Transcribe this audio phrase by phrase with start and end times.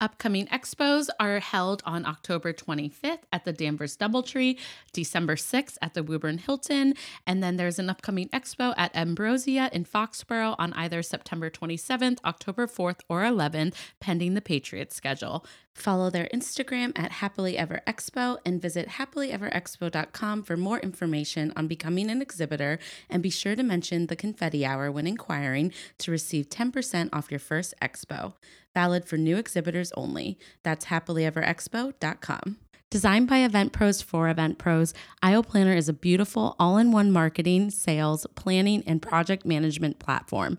[0.00, 4.56] Upcoming expos are held on October 25th at the Danvers Doubletree,
[4.92, 6.94] December 6th at the Woburn Hilton,
[7.26, 12.68] and then there's an upcoming expo at Ambrosia in Foxborough on either September 27th, October
[12.68, 15.44] 4th, or 11th, pending the Patriots schedule.
[15.78, 22.10] Follow their Instagram at Happily Ever Expo and visit happilyeverexpo.com for more information on becoming
[22.10, 22.80] an exhibitor.
[23.08, 27.38] And be sure to mention the confetti hour when inquiring to receive 10% off your
[27.38, 28.34] first expo.
[28.74, 30.36] Valid for new exhibitors only.
[30.64, 32.56] That's happilyeverexpo.com.
[32.90, 37.12] Designed by Event Pros for Event Pros, Aisle Planner is a beautiful all in one
[37.12, 40.58] marketing, sales, planning, and project management platform.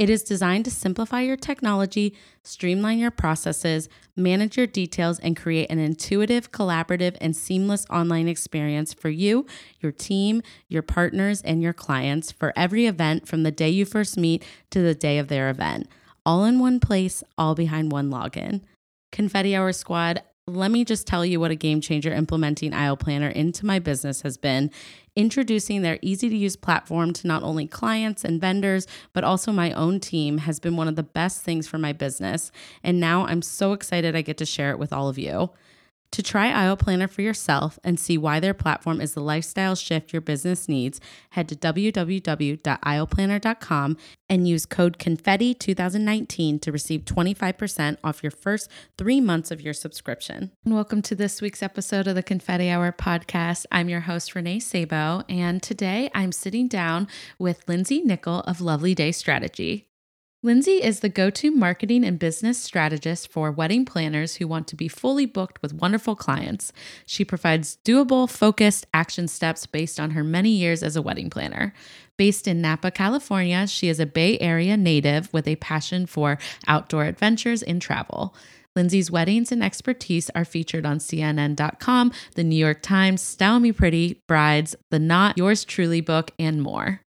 [0.00, 5.70] It is designed to simplify your technology, streamline your processes, manage your details, and create
[5.70, 9.44] an intuitive, collaborative, and seamless online experience for you,
[9.80, 14.16] your team, your partners, and your clients for every event from the day you first
[14.16, 15.86] meet to the day of their event.
[16.24, 18.62] All in one place, all behind one login.
[19.12, 23.28] Confetti Hour Squad, let me just tell you what a game changer implementing Aisle Planner
[23.28, 24.70] into my business has been.
[25.16, 29.72] Introducing their easy to use platform to not only clients and vendors, but also my
[29.72, 32.52] own team has been one of the best things for my business.
[32.82, 35.50] And now I'm so excited I get to share it with all of you.
[36.12, 40.12] To try Aisle Planner for yourself and see why their platform is the lifestyle shift
[40.12, 41.00] your business needs,
[41.30, 43.96] head to www.aisleplanner.com
[44.28, 50.50] and use code CONFETTI2019 to receive 25% off your first three months of your subscription.
[50.64, 53.66] And welcome to this week's episode of the Confetti Hour podcast.
[53.70, 57.06] I'm your host, Renee Sabo, and today I'm sitting down
[57.38, 59.89] with Lindsey Nickel of Lovely Day Strategy.
[60.42, 64.74] Lindsey is the go to marketing and business strategist for wedding planners who want to
[64.74, 66.72] be fully booked with wonderful clients.
[67.04, 71.74] She provides doable, focused action steps based on her many years as a wedding planner.
[72.16, 77.04] Based in Napa, California, she is a Bay Area native with a passion for outdoor
[77.04, 78.34] adventures and travel.
[78.74, 84.22] Lindsey's weddings and expertise are featured on CNN.com, The New York Times, Style Me Pretty,
[84.26, 87.02] Brides, The Knot, Yours Truly book, and more.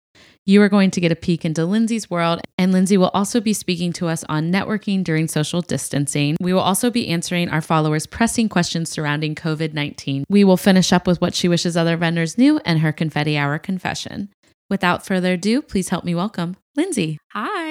[0.46, 3.54] You are going to get a peek into Lindsey's world, and Lindsey will also be
[3.54, 6.36] speaking to us on networking during social distancing.
[6.42, 10.26] We will also be answering our followers' pressing questions surrounding COVID 19.
[10.30, 13.60] We will finish up with what she wishes other vendors knew and her confetti hour
[13.60, 14.30] confession.
[14.68, 17.20] Without further ado, please help me welcome Lindsey.
[17.34, 17.71] Hi.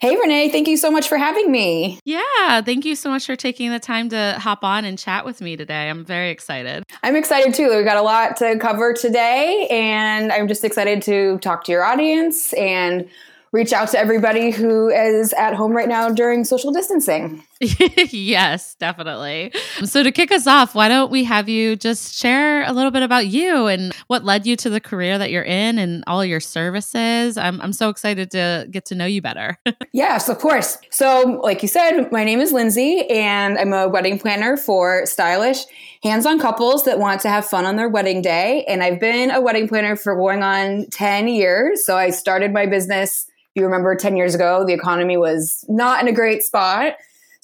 [0.00, 1.98] Hey, Renee, thank you so much for having me.
[2.04, 5.40] Yeah, thank you so much for taking the time to hop on and chat with
[5.40, 5.88] me today.
[5.90, 6.84] I'm very excited.
[7.02, 7.74] I'm excited too.
[7.74, 11.84] We've got a lot to cover today, and I'm just excited to talk to your
[11.84, 13.08] audience and
[13.52, 17.44] reach out to everybody who is at home right now during social distancing.
[18.10, 19.52] yes, definitely.
[19.84, 23.02] So, to kick us off, why don't we have you just share a little bit
[23.02, 26.40] about you and what led you to the career that you're in and all your
[26.40, 27.36] services?
[27.36, 29.58] I'm, I'm so excited to get to know you better.
[29.92, 30.78] yes, of course.
[30.90, 35.64] So, like you said, my name is Lindsey, and I'm a wedding planner for stylish,
[36.02, 38.64] hands on couples that want to have fun on their wedding day.
[38.68, 41.84] And I've been a wedding planner for going on 10 years.
[41.84, 46.08] So, I started my business you remember 10 years ago, the economy was not in
[46.08, 46.94] a great spot.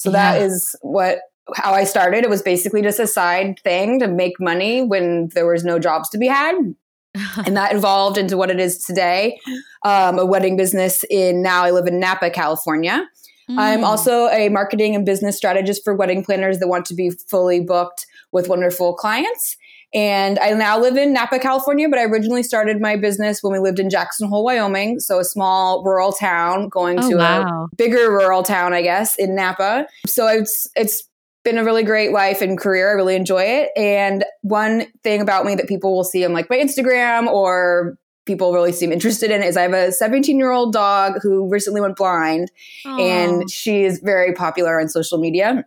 [0.07, 0.35] So yeah.
[0.35, 1.19] that is what
[1.55, 2.23] how I started.
[2.23, 6.09] It was basically just a side thing to make money when there was no jobs
[6.11, 6.55] to be had.
[7.47, 9.41] and that evolved into what it is today
[9.85, 13.09] um, a wedding business in now I live in Napa, California.
[13.51, 13.59] Mm.
[13.59, 17.61] I'm also a marketing and business strategist for wedding planners that want to be fully
[17.61, 19.57] booked with wonderful clients.
[19.95, 23.59] And I now live in Napa, California, but I originally started my business when we
[23.59, 25.01] lived in Jackson Hole, Wyoming.
[25.01, 27.69] So a small rural town going oh, to wow.
[27.73, 29.87] a bigger rural town, I guess, in Napa.
[30.07, 31.09] So it's, it's,
[31.45, 32.91] been a really great life and career.
[32.91, 33.71] I really enjoy it.
[33.77, 38.53] And one thing about me that people will see on like my Instagram or people
[38.53, 41.95] really seem interested in is I have a 17 year old dog who recently went
[41.95, 42.51] blind
[42.85, 43.01] Aww.
[43.01, 45.65] and she is very popular on social media.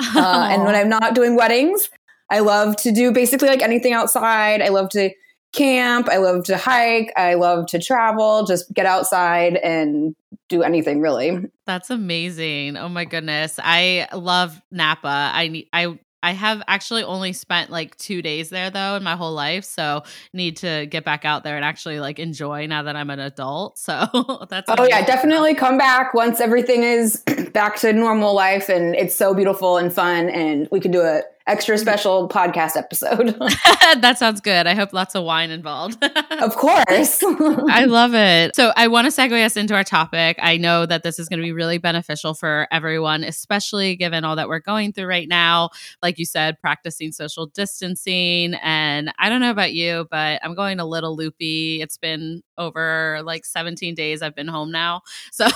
[0.00, 1.88] Uh, and when I'm not doing weddings,
[2.32, 4.62] I love to do basically like anything outside.
[4.62, 5.10] I love to
[5.52, 6.08] camp.
[6.08, 7.12] I love to hike.
[7.14, 10.16] I love to travel, just get outside and
[10.48, 11.44] do anything really.
[11.66, 12.78] That's amazing.
[12.78, 13.60] Oh my goodness.
[13.62, 15.30] I love Napa.
[15.34, 19.32] I I I have actually only spent like two days there though in my whole
[19.32, 23.10] life, so need to get back out there and actually like enjoy now that I'm
[23.10, 23.76] an adult.
[23.76, 24.06] So
[24.48, 29.14] that's oh yeah, definitely come back once everything is back to normal life and it's
[29.14, 33.36] so beautiful and fun, and we can do a extra special podcast episode.
[34.00, 34.66] that sounds good.
[34.66, 36.02] I hope lots of wine involved.
[36.30, 37.22] of course.
[37.22, 38.54] I love it.
[38.54, 40.38] So, I want to segue us into our topic.
[40.40, 44.36] I know that this is going to be really beneficial for everyone, especially given all
[44.36, 45.70] that we're going through right now.
[46.02, 48.54] Like you said, practicing social distancing.
[48.62, 51.80] And I don't know about you, but I'm going a little loopy.
[51.80, 55.02] It's been over like 17 days I've been home now.
[55.32, 55.46] So,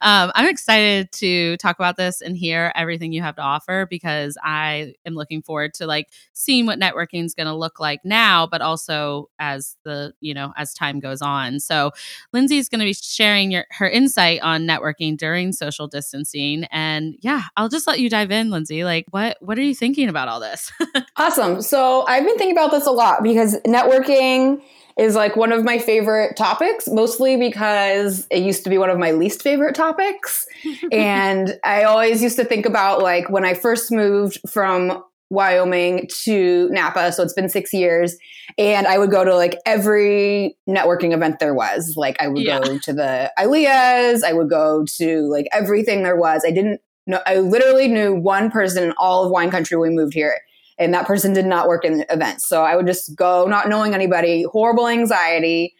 [0.00, 4.36] um, I'm excited to talk about this and hear everything you have to offer because
[4.42, 8.46] I am looking forward to like seeing what networking is going to look like now,
[8.46, 11.60] but also as the, you know, as time goes on.
[11.60, 11.90] So
[12.32, 16.64] Lindsey is going to be sharing your, her insight on networking during social distancing.
[16.70, 18.84] And yeah, I'll just let you dive in, Lindsey.
[18.84, 20.70] Like what, what are you thinking about all this?
[21.16, 21.62] awesome.
[21.62, 24.62] So I've been thinking about this a lot because networking
[24.98, 28.98] is like one of my favorite topics, mostly because it used to be one of
[28.98, 30.46] my least favorite topics.
[30.92, 36.68] and I always used to think about like when I first moved from Wyoming to
[36.70, 37.12] Napa.
[37.12, 38.16] So it's been six years.
[38.58, 41.94] And I would go to like every networking event there was.
[41.96, 42.60] Like I would yeah.
[42.60, 46.42] go to the ILEAs, I would go to like everything there was.
[46.46, 49.96] I didn't know, I literally knew one person in all of wine country when we
[49.96, 50.40] moved here.
[50.78, 52.48] And that person did not work in events.
[52.48, 55.74] So I would just go not knowing anybody, horrible anxiety.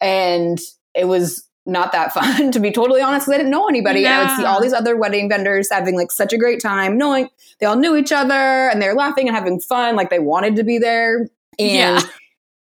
[0.00, 0.60] And
[0.94, 4.00] it was not that fun to be totally honest because I didn't know anybody.
[4.00, 4.18] Yeah.
[4.18, 7.28] I would see all these other wedding vendors having like such a great time, knowing
[7.60, 10.64] they all knew each other and they're laughing and having fun, like they wanted to
[10.64, 11.28] be there.
[11.58, 12.00] And yeah.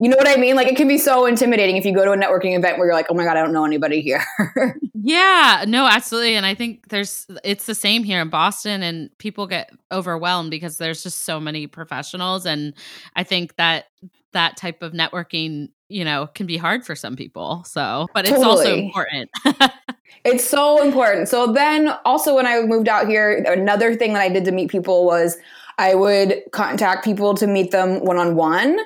[0.02, 0.56] You know what I mean?
[0.56, 2.94] Like it can be so intimidating if you go to a networking event where you're
[2.94, 4.25] like, oh my God, I don't know anybody here.
[4.94, 6.34] yeah, no, absolutely.
[6.34, 10.78] And I think there's it's the same here in Boston and people get overwhelmed because
[10.78, 12.46] there's just so many professionals.
[12.46, 12.75] And
[13.14, 13.90] I think that
[14.32, 18.31] that type of networking you know can be hard for some people so but it's
[18.31, 18.49] totally.
[18.49, 19.31] also important
[20.25, 24.31] it's so important so then also when i moved out here another thing that i
[24.31, 25.37] did to meet people was
[25.76, 28.78] i would contact people to meet them one-on-one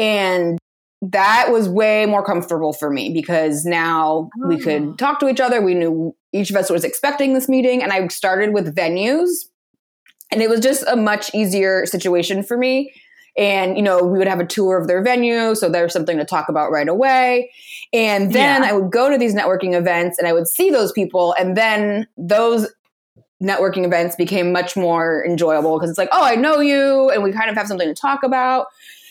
[0.00, 0.58] and
[1.02, 4.48] that was way more comfortable for me because now oh.
[4.48, 4.94] we could oh.
[4.94, 5.60] talk to each other.
[5.60, 7.82] We knew each of us was expecting this meeting.
[7.82, 9.28] And i started with venues.
[10.32, 12.92] And it was just a much easier situation for me.
[13.36, 15.54] And you know we would have a tour of their venue.
[15.54, 17.50] So there's something to talk about right away.
[17.92, 18.68] And then yeah.
[18.68, 21.34] i would go to these networking events and i would see those people.
[21.38, 22.68] And then those
[23.42, 27.10] networking events became much more enjoyable because it's like oh i know you.
[27.10, 28.66] And we kind of have something to talk about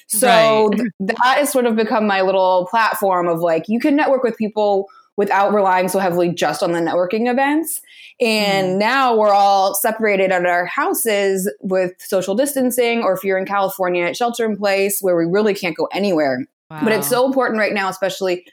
[0.09, 0.77] so right.
[0.77, 4.37] th- that has sort of become my little platform of like you can network with
[4.37, 7.81] people without relying so heavily just on the networking events.
[8.21, 8.79] And mm.
[8.79, 14.05] now we're all separated at our houses with social distancing, or if you're in California,
[14.05, 16.45] at shelter in place where we really can't go anywhere.
[16.71, 16.79] Wow.
[16.83, 18.45] But it's so important right now, especially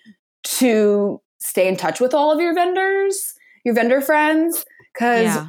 [0.43, 5.49] to stay in touch with all of your vendors, your vendor friends, because yeah.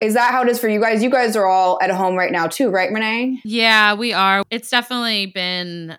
[0.00, 1.02] Is that how it is for you guys?
[1.02, 3.40] You guys are all at home right now too, right, Renee?
[3.44, 4.42] Yeah, we are.
[4.50, 5.98] It's definitely been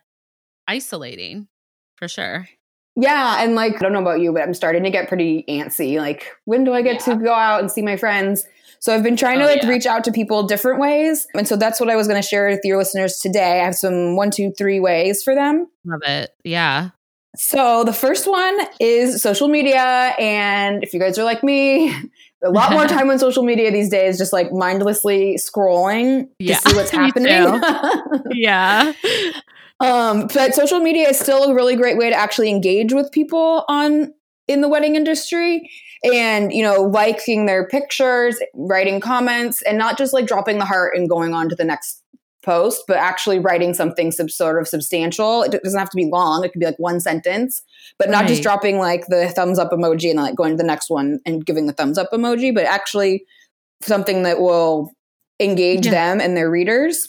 [0.68, 1.48] isolating
[1.98, 2.48] for sure.
[2.96, 5.98] Yeah, and like I don't know about you, but I'm starting to get pretty antsy.
[5.98, 7.14] Like, when do I get yeah.
[7.14, 8.46] to go out and see my friends?
[8.80, 9.70] So I've been trying to oh, like yeah.
[9.70, 11.28] reach out to people different ways.
[11.34, 13.60] And so that's what I was going to share with your listeners today.
[13.60, 15.68] I have some one, two, three ways for them.
[15.86, 16.32] Love it.
[16.44, 16.92] Yeah.
[17.36, 20.16] So the first one is social media.
[20.18, 21.94] And if you guys are like me,
[22.44, 26.58] a lot more time on social media these days, just like mindlessly scrolling yeah.
[26.58, 27.62] to see what's happening.
[28.32, 28.94] yeah.
[29.80, 33.64] Um, but social media is still a really great way to actually engage with people
[33.68, 34.14] on
[34.48, 35.70] in the wedding industry
[36.04, 40.96] and you know liking their pictures writing comments and not just like dropping the heart
[40.96, 42.02] and going on to the next
[42.42, 46.44] post but actually writing something sub- sort of substantial it doesn't have to be long
[46.44, 47.62] it could be like one sentence
[47.98, 50.90] but not just dropping like the thumbs up emoji and like going to the next
[50.90, 53.26] one and giving the thumbs up emoji but actually
[53.82, 54.92] something that will
[55.40, 55.92] engage yeah.
[55.92, 57.08] them and their readers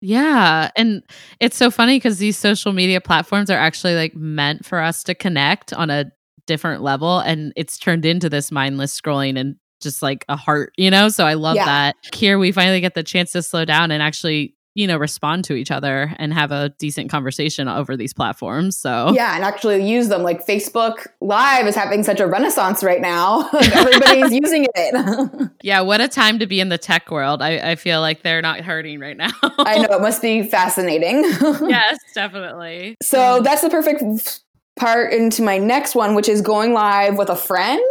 [0.00, 0.70] yeah.
[0.76, 1.02] And
[1.40, 5.14] it's so funny because these social media platforms are actually like meant for us to
[5.14, 6.10] connect on a
[6.46, 7.20] different level.
[7.20, 11.08] And it's turned into this mindless scrolling and just like a heart, you know?
[11.10, 11.66] So I love yeah.
[11.66, 11.96] that.
[12.14, 15.54] Here we finally get the chance to slow down and actually you know respond to
[15.54, 19.12] each other and have a decent conversation over these platforms so.
[19.12, 20.22] Yeah and actually use them.
[20.22, 23.48] Like facebook live is having such a renaissance right now.
[23.72, 25.50] Everybody's using it.
[25.62, 27.42] Yeah what a time to be in the tech world.
[27.42, 29.30] I, I feel like they're not hurting right now.
[29.42, 31.22] I know it must be fascinating.
[31.24, 32.96] Yes definitely.
[33.02, 34.40] So that's the perfect
[34.78, 37.82] part into my next one which is going live with a friend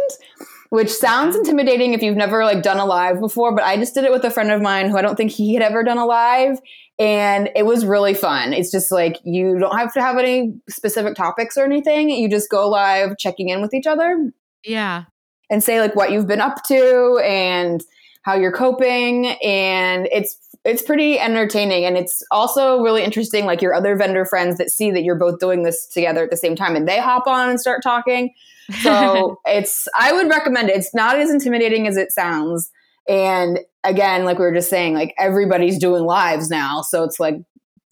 [0.70, 4.04] which sounds intimidating if you've never like done a live before, but I just did
[4.04, 6.06] it with a friend of mine who I don't think he had ever done a
[6.06, 6.58] live
[6.98, 8.52] and it was really fun.
[8.52, 12.10] It's just like you don't have to have any specific topics or anything.
[12.10, 14.32] You just go live checking in with each other.
[14.64, 15.04] Yeah.
[15.50, 17.82] And say like what you've been up to and
[18.22, 23.72] how you're coping and it's it's pretty entertaining and it's also really interesting like your
[23.72, 26.76] other vendor friends that see that you're both doing this together at the same time
[26.76, 28.34] and they hop on and start talking
[28.82, 30.76] so it's i would recommend it.
[30.76, 32.70] It's not as intimidating as it sounds.
[33.08, 36.82] And again like we were just saying like everybody's doing lives now.
[36.82, 37.36] So it's like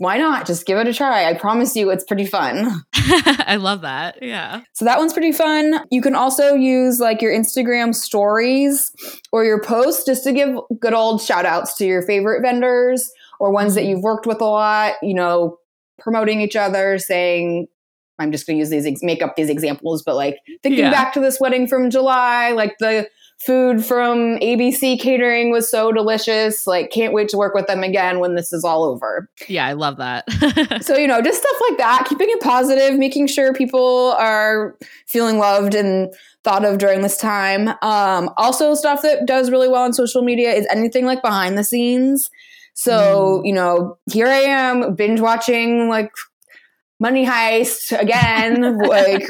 [0.01, 0.47] why not?
[0.47, 1.29] Just give it a try.
[1.29, 2.85] I promise you it's pretty fun.
[2.95, 4.23] I love that.
[4.23, 4.63] Yeah.
[4.73, 5.81] so that one's pretty fun.
[5.91, 8.93] You can also use like your instagram stories
[9.33, 13.51] or your posts just to give good old shout outs to your favorite vendors or
[13.51, 13.91] ones that mm-hmm.
[13.91, 15.59] you've worked with a lot you know
[15.99, 17.67] promoting each other saying
[18.19, 20.91] i'm just going to use these ex- make up these examples but like thinking Yeah.
[20.91, 23.09] back to this wedding from july like the
[23.41, 28.19] food from abc catering was so delicious like can't wait to work with them again
[28.19, 30.25] when this is all over Yeah, I love that.
[30.83, 35.39] so, you know, just stuff like that, keeping it positive, making sure people are feeling
[35.39, 37.69] loved and thought of during this time.
[37.81, 41.63] Um, also, stuff that does really well on social media is anything like behind the
[41.63, 42.31] scenes.
[42.75, 46.11] So, you know, here I am binge watching like
[47.01, 48.79] Money Heist again.
[48.79, 49.29] like,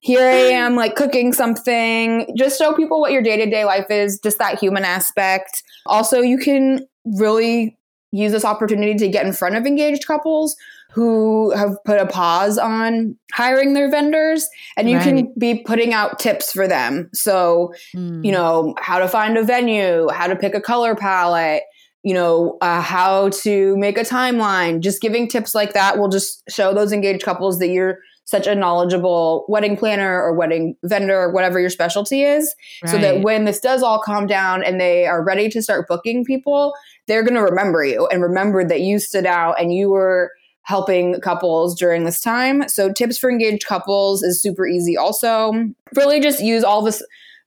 [0.00, 2.32] here I am like cooking something.
[2.36, 5.62] Just show people what your day to day life is, just that human aspect.
[5.86, 7.76] Also, you can really
[8.12, 10.56] use this opportunity to get in front of engaged couples
[10.92, 16.18] who have put a pause on hiring their vendors and you can be putting out
[16.18, 18.24] tips for them so Mm.
[18.24, 21.62] you know how to find a venue how to pick a color palette
[22.02, 26.42] you know uh, how to make a timeline just giving tips like that will just
[26.48, 27.98] show those engaged couples that you're
[28.30, 32.54] such a knowledgeable wedding planner or wedding vendor or whatever your specialty is
[32.86, 36.24] so that when this does all calm down and they are ready to start booking
[36.24, 36.72] people,
[37.08, 40.30] they're going to remember you and remember that you stood out and you were
[40.62, 42.68] helping couples during this time.
[42.68, 44.96] So, tips for engaged couples is super easy.
[44.96, 45.52] Also,
[45.96, 47.02] really just use all this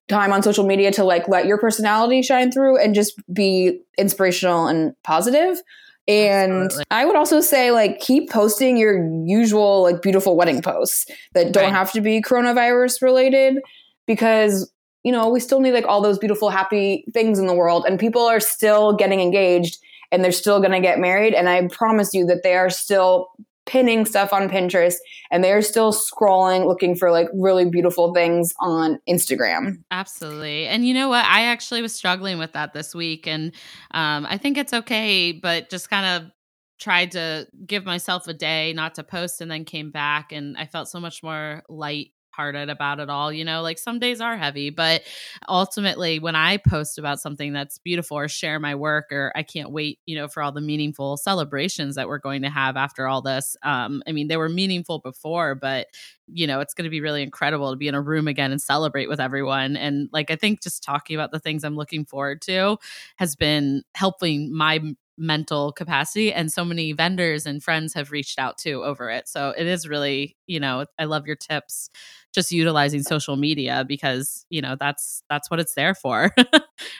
[0.09, 4.67] time on social media to like let your personality shine through and just be inspirational
[4.67, 5.61] and positive.
[6.07, 6.83] And Absolutely.
[6.91, 11.63] I would also say like keep posting your usual like beautiful wedding posts that don't
[11.65, 11.73] Right.
[11.73, 13.59] have to be coronavirus related
[14.05, 14.69] because
[15.03, 17.99] you know, we still need like all those beautiful, happy things in the world, and
[17.99, 19.77] people are still getting engaged
[20.13, 21.33] and they're still going to get married.
[21.33, 23.27] And I promise you that they are still
[23.65, 24.95] pinning stuff on Pinterest
[25.31, 29.77] and they're still scrolling looking for like really beautiful things on Instagram.
[29.91, 30.67] Absolutely.
[30.67, 31.25] And you know what?
[31.25, 33.27] I actually was struggling with that this week.
[33.27, 33.53] And
[33.91, 36.31] um, I think it's okay, but just kind of
[36.79, 40.31] tried to give myself a day not to post and then came back.
[40.31, 43.99] And I felt so much more light hearted about it all you know like some
[43.99, 45.03] days are heavy but
[45.47, 49.71] ultimately when i post about something that's beautiful or share my work or i can't
[49.71, 53.21] wait you know for all the meaningful celebrations that we're going to have after all
[53.21, 55.87] this um i mean they were meaningful before but
[56.27, 58.61] you know it's going to be really incredible to be in a room again and
[58.61, 62.41] celebrate with everyone and like i think just talking about the things i'm looking forward
[62.41, 62.77] to
[63.17, 64.81] has been helping my
[65.17, 69.53] mental capacity and so many vendors and friends have reached out too over it so
[69.57, 71.89] it is really you know i love your tips
[72.33, 76.31] just utilizing social media because you know that's that's what it's there for,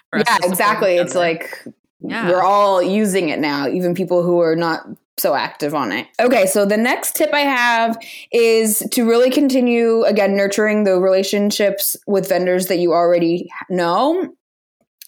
[0.10, 0.96] for yeah, exactly.
[0.96, 1.66] It's like
[2.02, 4.86] yeah we're all using it now, even people who are not
[5.18, 6.08] so active on it.
[6.20, 7.98] Okay, so the next tip I have
[8.32, 14.34] is to really continue again nurturing the relationships with vendors that you already know.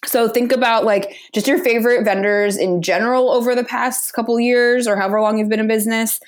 [0.04, 4.86] So think about like just your favorite vendors in general over the past couple years
[4.86, 6.20] or however long you've been in business.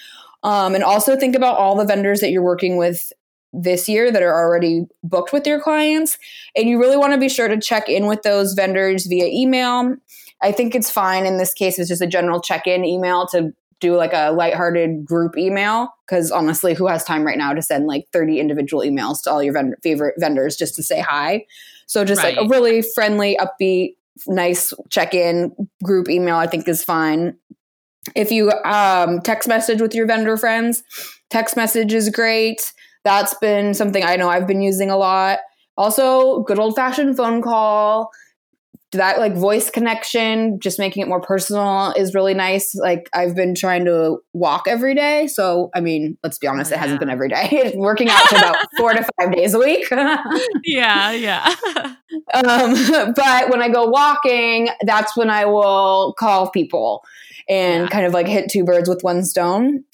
[0.43, 3.13] Um, and also think about all the vendors that you're working with
[3.53, 6.19] this year that are already booked with your clients.
[6.57, 9.97] And you really want to be sure to check in with those vendors via email.
[10.43, 11.79] I think it's fine in this case.
[11.79, 15.89] It's just a general check in email to do like a lighthearted group email.
[16.07, 19.43] Because honestly, who has time right now to send like 30 individual emails to all
[19.43, 21.45] your vend- favorite vendors just to say hi?
[21.89, 26.85] So just like a really friendly, upbeat, nice check in group email, I think is
[26.85, 27.37] fine.
[28.15, 30.83] If you um, text message with your vendor friends,
[31.31, 32.73] text message is great.
[33.05, 35.39] That's been something I know I've been using a lot.
[35.77, 38.11] Also, good old fashioned phone call.
[38.93, 42.75] That like voice connection, just making it more personal is really nice.
[42.75, 45.27] Like I've been trying to walk every day.
[45.27, 47.49] So, I mean, let's be honest, Oh, it hasn't been every day.
[47.53, 49.87] It's working out to about four to five days a week.
[50.65, 51.55] yeah yeah
[52.35, 52.75] um,
[53.15, 57.03] but when I go walking, that's when I will call people
[57.49, 57.89] and Yeah.
[57.89, 59.85] kind of like hit two birds with one stone.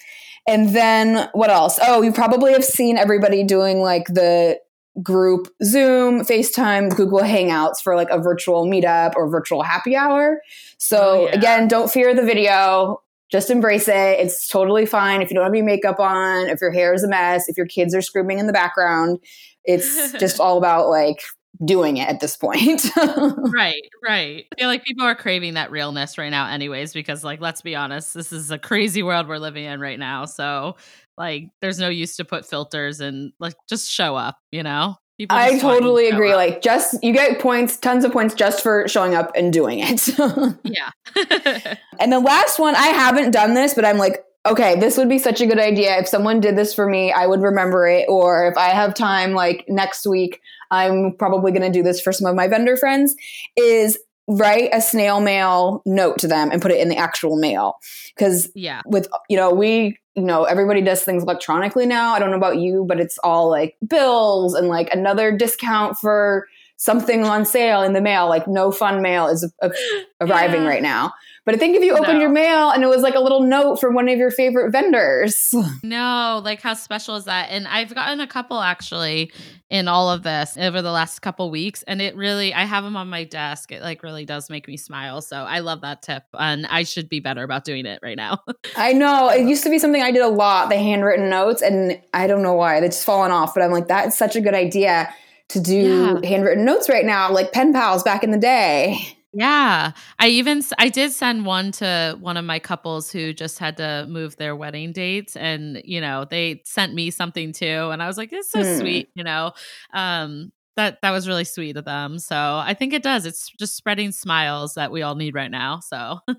[0.47, 1.79] And then what else?
[1.83, 4.59] Oh, you probably have seen everybody doing like the
[5.03, 10.41] group Zoom, FaceTime, Google Hangouts for like a virtual meetup or virtual happy hour.
[10.79, 11.35] So Oh, yeah.
[11.35, 13.01] again, don't fear the video.
[13.33, 14.21] Just embrace it.
[14.21, 17.09] It's totally fine if you don't have any makeup on, if your hair is a
[17.09, 19.19] mess, if your kids are screaming in the background.
[19.65, 21.21] It's just all about like
[21.65, 22.85] doing it at this point.
[22.97, 24.45] right, right.
[24.53, 27.75] I feel like people are craving that realness right now, anyways, because, like, let's be
[27.77, 30.25] honest, this is a crazy world we're living in right now.
[30.25, 30.77] So,
[31.17, 34.97] like, there's no use to put filters and, like, just show up, you know?
[35.19, 36.33] People I you to totally agree.
[36.33, 36.37] up.
[36.37, 40.09] Like, just you get points, tons of points just for showing up and doing it.
[40.65, 40.91] yeah.
[42.01, 45.19] and the last one, I haven't done this, but I'm like, okay, this would be
[45.19, 45.97] such a good idea.
[45.99, 48.07] If someone did this for me, I would remember it.
[48.09, 50.41] Or if I have time, like next week,
[50.73, 53.15] I'm probably going to do this for some of my vendor friends.
[53.57, 57.77] Is write a snail mail note to them and put it in the actual mail
[58.17, 58.81] because yeah.
[58.87, 62.59] with you know we you know everybody does things electronically now i don't know about
[62.59, 67.93] you but it's all like bills and like another discount for something on sale in
[67.93, 69.71] the mail like no fun mail is a-
[70.21, 70.69] arriving Yeah.
[70.69, 71.13] right now
[71.45, 72.21] but i think if you open No.
[72.21, 75.53] your mail and it was like a little note from one of your favorite vendors
[75.83, 77.49] No, like how special is that?
[77.51, 79.31] And I've gotten a couple actually
[79.71, 82.97] in all of this over the last couple weeks, and it really I have them
[82.97, 83.71] on my desk.
[83.71, 85.21] It like really does make me smile.
[85.21, 88.39] So I love that tip, and I should be better about doing it right now.
[88.77, 92.01] i know it used to be something i did a lot the handwritten notes and
[92.15, 94.55] i don't know why they just fallen off but i'm like that's such a good
[94.55, 95.13] idea
[95.49, 96.21] to do Yeah.
[96.29, 98.99] handwritten notes right now like pen pals back in the day
[99.35, 99.93] Yeah.
[100.19, 104.07] I even I did send one to one of my couples who just had to
[104.09, 108.17] move their wedding dates and you know, they sent me something too and I was
[108.17, 108.79] like it's so Hmm.
[108.79, 109.53] sweet, you know.
[109.93, 112.19] Um that that was really sweet of them.
[112.19, 113.27] So, I think it does.
[113.27, 115.81] It's just spreading smiles that we all need right now.
[115.81, 116.19] So,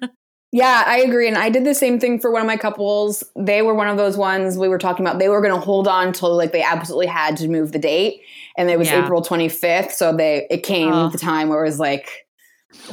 [0.52, 1.28] Yeah, I agree.
[1.28, 3.24] And I did the same thing for one of my couples.
[3.38, 5.20] They were one of those ones we were talking about.
[5.20, 8.22] They were going to hold on till like they absolutely had to move the date.
[8.58, 9.04] And it was Yeah.
[9.04, 9.92] April 25th.
[9.92, 11.10] So they, it came Oh.
[11.10, 12.25] the time where it was like,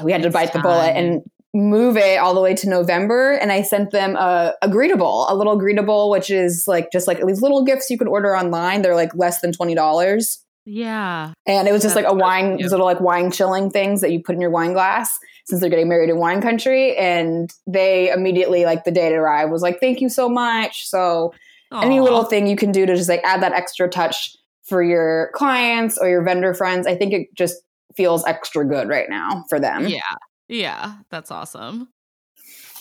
[0.03, 1.23] we had to It's bite the bullet and
[1.55, 3.33] move it all the way to November.
[3.33, 7.25] And I sent them a, a Greetabl, a little Greetabl, which is like just like
[7.27, 8.81] these little gifts you can order online.
[8.83, 10.37] They're like less than $20.
[10.65, 11.33] yeah.
[11.47, 12.71] And it was just That's like a wine, cute.
[12.71, 15.89] little like wine chilling things that you put in your wine glass since they're getting
[15.89, 16.97] married in wine country.
[16.97, 20.89] And they immediately, like the day it arrived, was like, thank you so much.
[20.89, 21.35] So
[21.73, 25.31] any little thing you can do to just like add that extra touch for your
[25.35, 27.57] clients or your vendor friends, I think it just
[27.97, 29.87] feels extra good right now for them.
[29.87, 30.01] Yeah.
[30.49, 31.89] Yeah, that's awesome.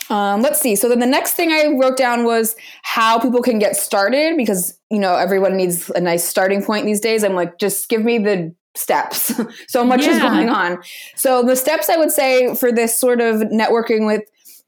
[0.10, 0.76] Um, let's see.
[0.76, 4.78] So then the next thing I wrote down was how people can get started because
[4.90, 7.24] you know everyone needs a nice starting point these days.
[7.24, 9.34] I'm like, just give me the steps.
[9.68, 10.80] so much is going on.
[11.16, 14.24] So the steps I would say for this sort of networking with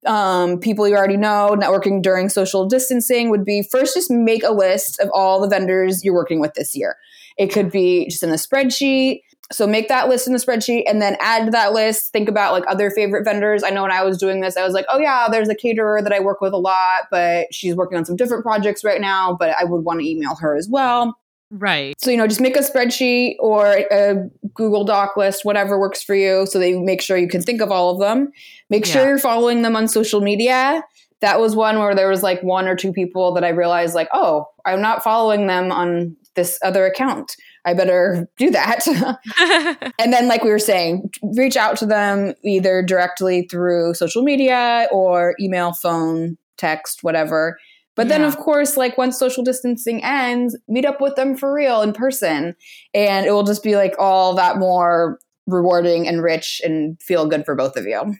[0.05, 4.51] um, people you already know, networking during social distancing would be first just make a
[4.51, 6.97] list of all the vendors you're working with this year.
[7.37, 9.21] It could be just in a spreadsheet.
[9.53, 12.11] So make that list in the spreadsheet and then add to that list.
[12.11, 13.63] Think about like other favorite vendors.
[13.63, 16.01] I know when I was doing this, I was like, oh yeah, there's a caterer
[16.01, 19.37] that I work with a lot, but she's working on some different projects right now,
[19.39, 21.17] but I would want to email her as well.
[21.51, 21.93] Right.
[21.99, 26.15] So, you know, just make a spreadsheet or a Google Doc list, whatever works for
[26.15, 28.31] you, so that you make sure you can think of all of them.
[28.71, 30.83] Make sure you're following them on social media.
[31.19, 34.09] That was one where there was like one or two people that I realized, like,
[34.13, 37.35] oh, I'm not following them on this other account.
[37.65, 38.85] I better do that.
[39.99, 44.87] and then, like we were saying, reach out to them either directly through social media
[44.91, 47.57] or email, phone, text, whatever.
[47.95, 51.83] But then, of course, like once social distancing ends, meet up with them for real
[51.83, 52.55] in person.
[52.93, 57.45] And it will just be like all that more rewarding and rich and feel good
[57.45, 58.15] for both of you.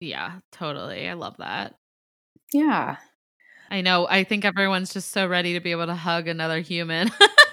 [0.00, 1.08] yeah, totally.
[1.08, 1.76] I love that.
[2.52, 2.96] Yeah.
[3.70, 4.06] I know.
[4.08, 7.10] I think everyone's just so ready to be able to hug another human.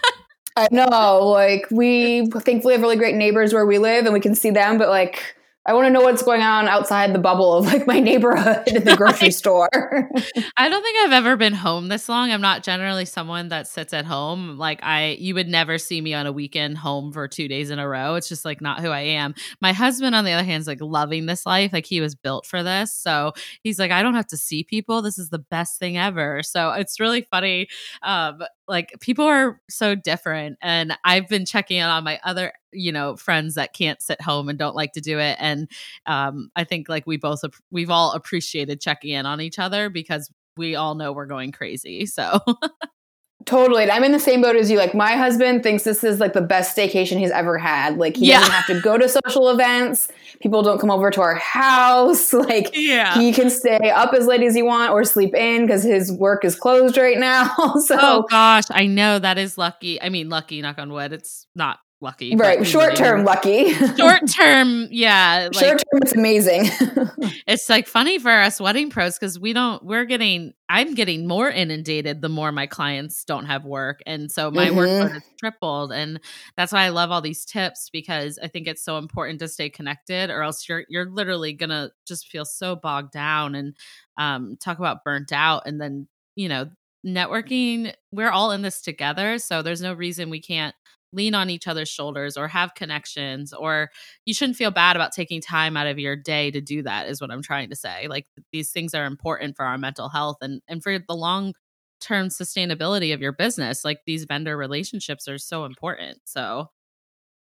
[0.56, 1.22] I know.
[1.34, 4.78] Like, we thankfully have really great neighbors where we live and we can see them,
[4.78, 5.36] but like,
[5.66, 8.84] I want to know what's going on outside the bubble of like my neighborhood in
[8.84, 9.70] the grocery store.
[10.58, 12.32] I don't think I've ever been home this long.
[12.32, 14.58] I'm not generally someone that sits at home.
[14.58, 17.80] Like I you would never see me on a weekend home for 2 days in
[17.80, 18.16] a row.
[18.16, 19.36] It's just like not who I am.
[19.62, 21.72] My husband on the other hand is like loving this life.
[21.72, 22.94] Like he was built for this.
[22.94, 25.02] So he's like I don't have to see people.
[25.02, 26.44] This is the best thing ever.
[26.44, 27.68] So it's really funny
[28.02, 32.92] um like people are so different and I've been checking in on my other you
[32.92, 35.70] know friends that can't sit home and don't like to do it and
[36.06, 40.32] um I think like we both we've all appreciated checking in on each other because
[40.58, 42.06] we all know we're going crazy.
[42.06, 42.40] So
[43.46, 43.84] Totally.
[43.84, 44.78] And I'm in the same boat as you.
[44.78, 47.98] Like my husband thinks this is like the best staycation he's ever had.
[47.98, 48.40] Like he Yeah.
[48.40, 50.08] doesn't have to go to social events.
[50.42, 52.34] People don't come over to our house.
[52.44, 53.14] Like Yeah.
[53.18, 56.44] he can stay up as late as he want or sleep in because his work
[56.46, 57.54] is closed right now.
[57.86, 60.02] so oh gosh, I know that is lucky.
[60.02, 61.14] I mean, lucky, knock on wood.
[61.14, 62.36] It's not lucky.
[62.36, 63.74] right, short term lucky.
[63.98, 65.50] Short term, yeah.
[65.54, 66.66] Like, Short term, it's amazing.
[67.48, 71.50] it's like funny for us wedding pros because we don't we're getting i'm getting more
[71.50, 74.76] inundated the more my clients don't have work and so my Mhm.
[74.76, 76.20] workload is tripled and
[76.58, 79.70] that's why i love all these tips because i think it's so important to stay
[79.70, 83.76] connected or else you're you're literally gonna just feel so bogged down and
[84.18, 86.70] um talk about burnt out and then you know
[87.06, 90.76] networking we're all in this together so there's no reason we can't
[91.14, 93.90] lean on each other's shoulders or have connections or
[94.26, 97.22] you shouldn't feel bad about taking time out of your day to do that is
[97.22, 100.62] what i'm trying to say like these things are important for our mental health and
[100.68, 101.54] and for the long
[102.02, 106.70] term sustainability of your business like these vendor relationships are so important so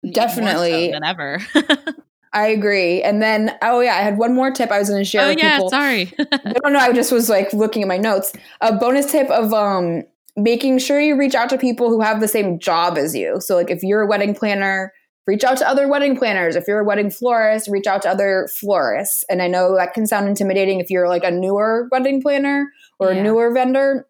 [0.03, 0.91] more so Definitely.
[0.91, 1.39] than ever
[2.31, 3.01] I agree.
[3.01, 5.29] And then, oh yeah, I had one more tip I was going to share oh
[5.29, 5.69] with yeah people.
[5.69, 6.79] sorry I don't know.
[6.79, 8.33] I just was like looking at my notes.
[8.61, 10.03] A bonus tip of um
[10.43, 13.39] making sure you reach out to people who have the same job as you.
[13.41, 14.93] So like if you're a wedding planner,
[15.27, 16.55] reach out to other wedding planners.
[16.55, 19.23] If you're a wedding florist, reach out to other florists.
[19.29, 22.67] And I know that can sound intimidating if you're like a newer wedding planner
[22.99, 23.19] or Yeah.
[23.19, 24.07] a newer vendor,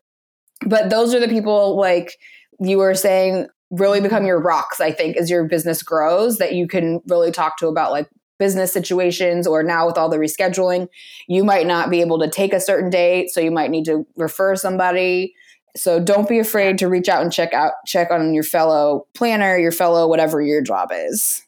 [0.65, 2.15] but those are the people like
[2.59, 6.67] you were saying really become your rocks, I think, as your business grows that you
[6.67, 10.87] can really talk to about like business situations or now with all the rescheduling,
[11.27, 14.07] you might not be able to take a certain date, so you might need to
[14.15, 15.33] refer somebody.
[15.79, 19.57] So don't be afraid to reach out and check out check on your fellow planner,
[19.57, 21.41] your fellow whatever your job is.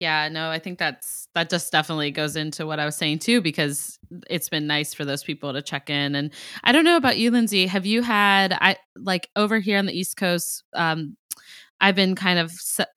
[0.00, 3.40] Yeah, no, I think that's that just definitely goes into what I was saying too,
[3.40, 6.14] because it's been nice for those people to check in.
[6.14, 6.30] And
[6.62, 7.66] I don't know about you, Lindsey.
[7.66, 10.64] Have you had I like over here on the East Coast?
[10.74, 11.16] Um,
[11.80, 12.52] I've been kind of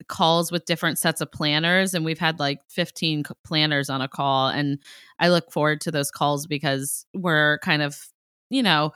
[0.06, 4.48] calls with different sets of planners, and we've had like 15 planners on a call.
[4.48, 4.78] And
[5.18, 7.98] I look forward to those calls because we're kind of,
[8.50, 8.92] you know,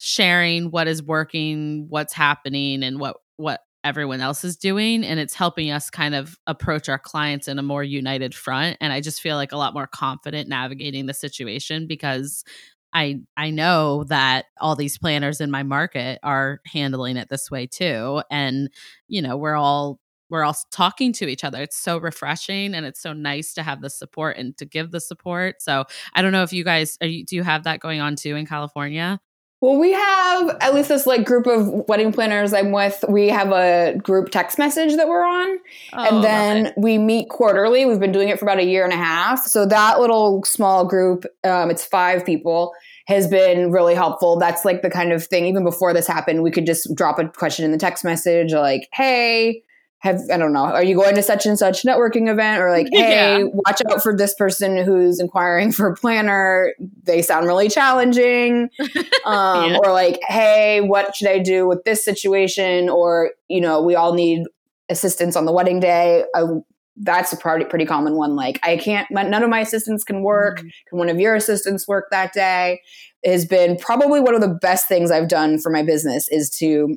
[0.00, 5.32] sharing what is working, what's happening, and what what everyone else is doing and it's
[5.32, 9.22] helping us kind of approach our clients in a more united front and i just
[9.22, 12.44] feel like a lot more confident navigating the situation because
[12.92, 17.66] i i know that all these planners in my market are handling it this way
[17.66, 18.68] too and
[19.08, 21.60] you know we're all we're all talking to each other.
[21.60, 25.00] It's so refreshing and it's so nice to have the support and to give the
[25.00, 25.84] support so
[26.14, 28.46] i don't know if you guys you, do you have that going on too in
[28.46, 29.20] california
[29.60, 33.04] Well, we have at least this like group of wedding planners I'm with.
[33.08, 35.58] We have a group text message that we're on.
[35.92, 37.84] Oh, and then we meet quarterly.
[37.84, 39.46] We've been doing it for about a year and a half.
[39.46, 42.72] So that little small group, um, it's five people,
[43.06, 44.38] has been really helpful.
[44.38, 45.44] That's like the kind of thing.
[45.44, 48.88] Even before this happened, we could just drop a question in the text message, like,
[48.92, 49.62] "Hey."
[50.00, 50.64] Have I don't know.
[50.64, 52.62] Are you going to such and such networking event?
[52.62, 53.44] Or like, hey, Yeah.
[53.52, 56.72] watch out for this person who's inquiring for a planner.
[57.02, 58.70] They sound really challenging.
[59.26, 59.78] Um, Yeah.
[59.84, 62.88] Or like, hey, what should I do with this situation?
[62.88, 64.44] Or you know, we all need
[64.88, 66.24] assistance on the wedding day.
[66.34, 66.44] I,
[66.96, 68.34] that's a pretty pretty common one.
[68.36, 69.10] Like, I can't.
[69.10, 70.58] my- None of my assistants can work.
[70.88, 72.80] Can one of your assistants work that day?
[73.22, 76.48] It has been probably one of the best things I've done for my business is
[76.58, 76.96] to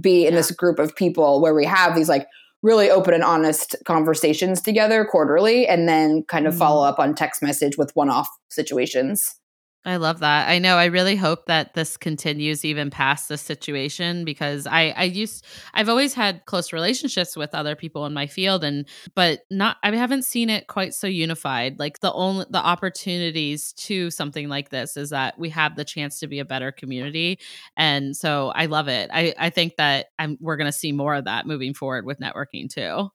[0.00, 0.38] be in Yeah.
[0.38, 2.26] this group of people where we have these like
[2.62, 6.58] really open and honest conversations together quarterly, and then kind of Mhm.
[6.58, 9.39] follow up on text message with one off situations.
[9.86, 10.50] I love that.
[10.50, 10.76] I know.
[10.76, 15.88] I really hope that this continues even past this situation because I I used I've
[15.88, 20.26] always had close relationships with other people in my field and but not I haven't
[20.26, 21.78] seen it quite so unified.
[21.78, 26.20] Like the only the opportunities to something like this is that we have the chance
[26.20, 27.38] to be a better community
[27.74, 29.08] and so I love it.
[29.10, 32.20] I I think that I'm we're going to see more of that moving forward with
[32.20, 33.08] networking too.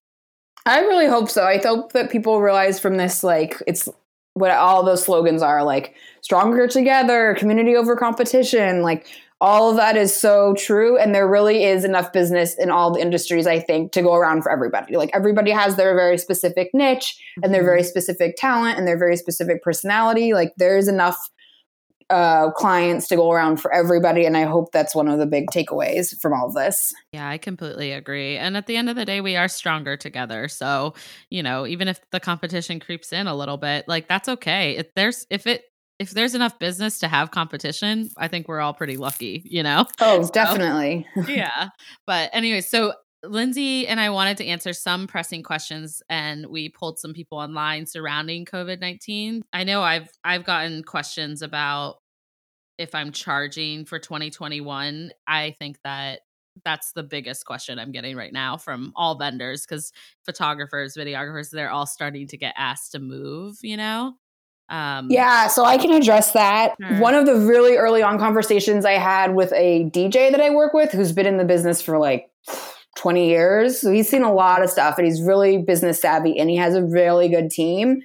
[0.65, 1.43] I really hope so.
[1.43, 3.87] I hope that people realize from this, like, it's
[4.35, 8.81] what all those slogans are like stronger together, community over competition.
[8.81, 9.07] Like,
[9.41, 10.97] all of that is so true.
[10.97, 14.43] And there really is enough business in all the industries, I think, to go around
[14.43, 14.95] for everybody.
[14.95, 17.67] Like, everybody has their very specific niche and their mm-hmm.
[17.67, 20.33] very specific talent and their very specific personality.
[20.33, 21.29] Like, there's enough
[22.09, 24.25] uh, clients to go around for everybody.
[24.25, 26.93] And I hope that's one of the big takeaways from all of this.
[27.11, 28.37] Yeah, I completely agree.
[28.37, 30.47] And at the end of the day, we are stronger together.
[30.47, 30.93] So,
[31.29, 34.77] you know, even if the competition creeps in a little bit, like that's okay.
[34.77, 35.63] If there's if it
[35.97, 39.85] if there's enough business to have competition, I think we're all pretty lucky, you know?
[40.01, 41.07] Oh, definitely.
[41.27, 41.69] yeah.
[42.05, 42.93] But anyway, so
[43.27, 47.85] Lindsey and I wanted to answer some pressing questions and we pulled some people online
[47.85, 49.41] surrounding COVID-19.
[49.53, 51.97] I know I've I've gotten questions about
[52.77, 55.11] if I'm charging for 2021.
[55.27, 56.21] I think that
[56.63, 59.91] that's the biggest question I'm getting right now from all vendors because
[60.23, 64.13] photographers, videographers, they're all starting to get asked to move, you know?
[64.69, 66.75] Um, yeah, so I can address that.
[66.81, 66.99] Sure.
[66.99, 70.73] One of the really early on conversations I had with a DJ that I work
[70.73, 72.31] with who's been in the business for like
[72.95, 73.81] 20 years.
[73.81, 76.75] So he's seen a lot of stuff and he's really business savvy and he has
[76.75, 78.01] a really good team.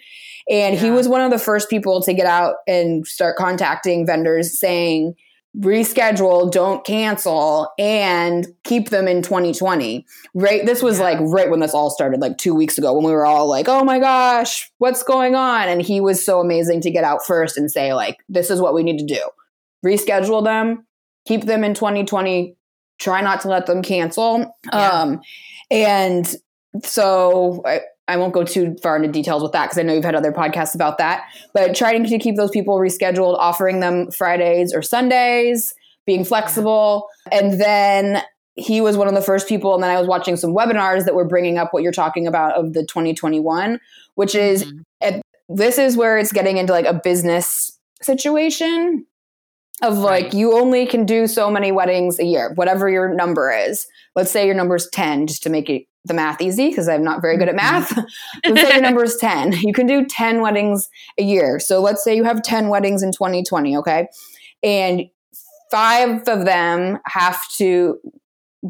[0.49, 0.81] And yeah.
[0.81, 5.15] he was one of the first people to get out and start contacting vendors saying,
[5.59, 10.07] reschedule, don't cancel, and keep them in 2020.
[10.35, 10.65] Right.
[10.65, 11.05] This was yeah.
[11.05, 13.69] like right when this all started, like two weeks ago, when we were all like,
[13.69, 15.69] oh my gosh, what's going on?
[15.69, 18.75] And he was so amazing to get out first and say, like, this is what
[18.75, 19.29] we need to do.
[19.85, 20.87] Reschedule them,
[21.27, 22.57] keep them in 2020,
[23.01, 24.57] try not to let them cancel.
[24.73, 24.89] Yeah.
[24.89, 25.21] Um,
[25.71, 26.33] and
[26.85, 30.05] so I, I won't go too far into details with that because I know you've
[30.05, 31.25] had other podcasts about that.
[31.53, 35.75] But trying to keep those people rescheduled, offering them Fridays or Sundays,
[36.07, 37.09] being flexible.
[37.33, 38.23] And then
[38.55, 39.75] he was one of the first people.
[39.75, 42.55] And then I was watching some webinars that were bringing up what you're talking about
[42.55, 43.81] of the 2021,
[44.17, 45.21] which is mm-hmm.
[45.49, 49.07] this is where it's getting into like a business situation
[49.83, 50.35] of like right.
[50.35, 53.87] you only can do so many weddings a year, whatever your number is.
[54.15, 57.05] Let's say your number is 10, just to make it the math easy because I'm
[57.05, 57.91] not very good at math.
[57.91, 58.01] Mm-hmm.
[58.53, 59.53] let's say your number is 10.
[59.53, 60.89] You can do 10 weddings
[61.19, 61.59] a year.
[61.59, 64.09] So let's say you have 10 weddings in 2020, okay?
[64.63, 65.05] And
[65.71, 67.99] five of them have to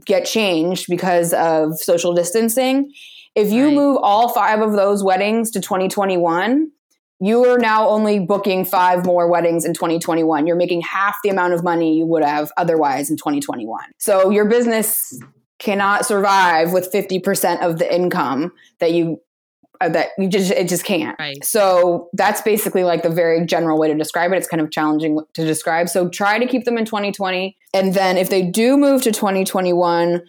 [0.05, 2.93] get changed because of social distancing.
[3.35, 3.75] If you right.
[3.75, 6.71] move all five of those weddings to 2021,
[7.21, 10.47] you are now only booking five more weddings in 2021.
[10.47, 13.79] You're making half the amount of money you would have otherwise in 2021.
[13.99, 15.19] So your business
[15.59, 19.21] cannot survive with 50% of the income that you
[19.83, 21.19] uh, that you just it just can't.
[21.19, 21.43] Right.
[21.43, 24.37] So that's basically like the very general way to describe it.
[24.37, 25.89] It's kind of challenging to describe.
[25.89, 30.23] So try to keep them in 2020 and then if they do move to 2021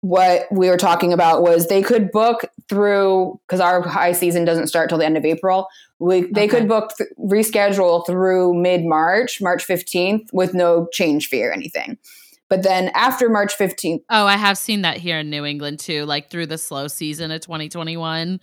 [0.00, 4.68] what we were talking about was they could book through because our high season doesn't
[4.68, 5.68] start till the end of April.
[5.98, 6.48] We, they okay.
[6.48, 11.98] could book th- reschedule through mid March, March 15th, with no change fee or anything.
[12.48, 14.02] But then after March 15th.
[14.08, 16.04] Oh, I have seen that here in New England too.
[16.04, 18.40] Like through the slow season of 2021,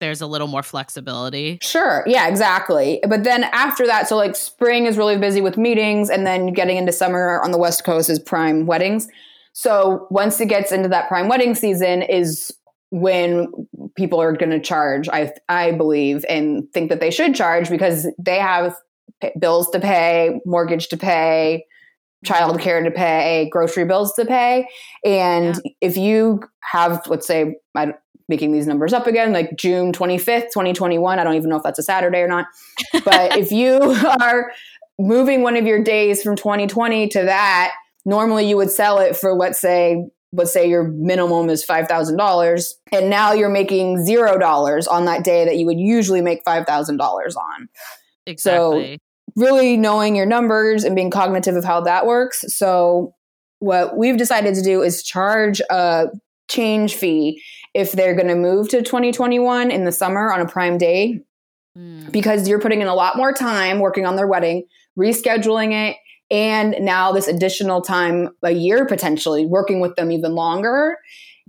[0.00, 1.58] there's a little more flexibility.
[1.62, 2.04] Sure.
[2.06, 3.00] Yeah, exactly.
[3.08, 6.76] But then after that, so like spring is really busy with meetings, and then getting
[6.76, 9.08] into summer on the West Coast is prime weddings.
[9.54, 12.52] So once it gets into that prime wedding season, is
[12.90, 13.48] when
[13.96, 15.08] people are going to charge.
[15.08, 18.76] I I believe and think that they should charge because they have
[19.38, 21.64] bills to pay, mortgage to pay,
[22.24, 24.68] child care to pay, grocery bills to pay.
[25.04, 25.72] And yeah.
[25.80, 27.94] if you have, let's say, I'm
[28.28, 31.78] making these numbers up again, like June 25th, 2021, I don't even know if that's
[31.78, 32.46] a Saturday or not.
[33.04, 33.78] But if you
[34.20, 34.50] are
[34.98, 39.34] moving one of your days from 2020 to that, normally you would sell it for,
[39.34, 45.24] let's say, let's say your minimum is $5,000 and now you're making $0 on that
[45.24, 47.68] day that you would usually make $5,000 on.
[48.26, 48.96] Exactly.
[48.96, 48.98] So
[49.36, 52.44] really knowing your numbers and being cognitive of how that works.
[52.48, 53.14] So,
[53.60, 56.08] what we've decided to do is charge a
[56.48, 60.76] change fee if they're going to move to 2021 in the summer on a prime
[60.76, 61.20] day
[61.76, 62.12] mm.
[62.12, 64.64] because you're putting in a lot more time working on their wedding,
[64.98, 65.96] rescheduling it,
[66.34, 70.98] and now this additional time, a year potentially, working with them even longer.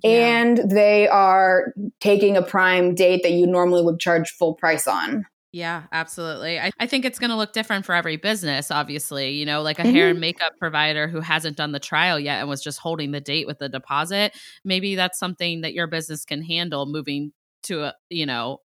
[0.04, 0.10] Yeah.
[0.12, 5.26] And they are taking a prime date that you normally would charge full price on.
[5.52, 6.60] Yeah, absolutely.
[6.60, 9.32] I, I think it's going to look different for every business, obviously.
[9.32, 9.96] You know, like a mm-hmm.
[9.96, 13.22] hair and makeup provider who hasn't done the trial yet and was just holding the
[13.22, 14.34] date with the deposit.
[14.64, 17.32] Maybe that's something that your business can handle moving
[17.64, 18.60] to a, you know,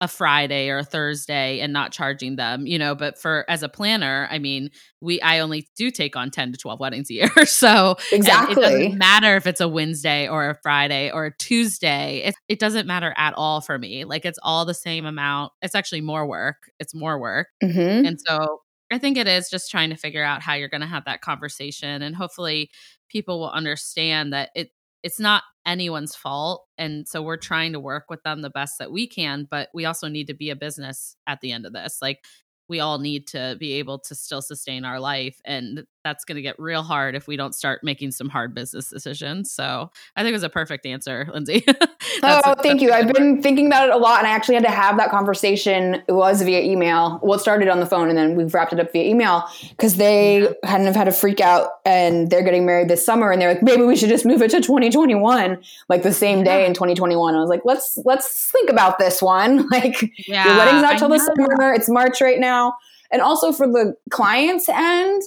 [0.00, 3.68] a Friday or a Thursday and not charging them, you know, but for as a
[3.68, 7.30] planner, I mean, we I only do take on 10 to 12 weddings a year.
[7.46, 8.64] So Exactly.
[8.64, 12.22] It doesn't matter if it's a Wednesday or a Friday or a Tuesday.
[12.24, 14.04] It it doesn't matter at all for me.
[14.04, 15.52] Like it's all the same amount.
[15.62, 16.56] It's actually more work.
[16.80, 17.48] It's more work.
[17.62, 18.06] Mm-hmm.
[18.06, 20.86] And so I think it is just trying to figure out how you're going to
[20.86, 22.70] have that conversation and hopefully
[23.08, 24.70] people will understand that it
[25.04, 28.90] it's not anyone's fault and so we're trying to work with them the best that
[28.90, 31.98] we can but we also need to be a business at the end of this.
[32.02, 32.24] Like
[32.68, 36.42] we all need to be able to still sustain our life and that's going to
[36.42, 40.30] get real hard if we don't start making some hard business decisions so i think
[40.30, 41.64] it was a perfect answer lindsey.
[42.22, 42.92] Oh thank you.
[42.92, 46.02] I've been thinking about it a lot and i actually had to have that conversation
[46.06, 47.18] it was via email.
[47.22, 49.96] Well it started on the phone and then we've wrapped it up via email because
[49.96, 50.52] they yeah.
[50.64, 53.62] kind of had a freak out and they're getting married this summer and they're like
[53.62, 56.66] maybe we should just move it to 2021 like the same day yeah.
[56.66, 59.68] in 2021 i was like let's let's think about this one.
[59.74, 62.74] Like yeah, your wedding's not till the summer it's march right now.
[63.10, 65.22] And also for the client's end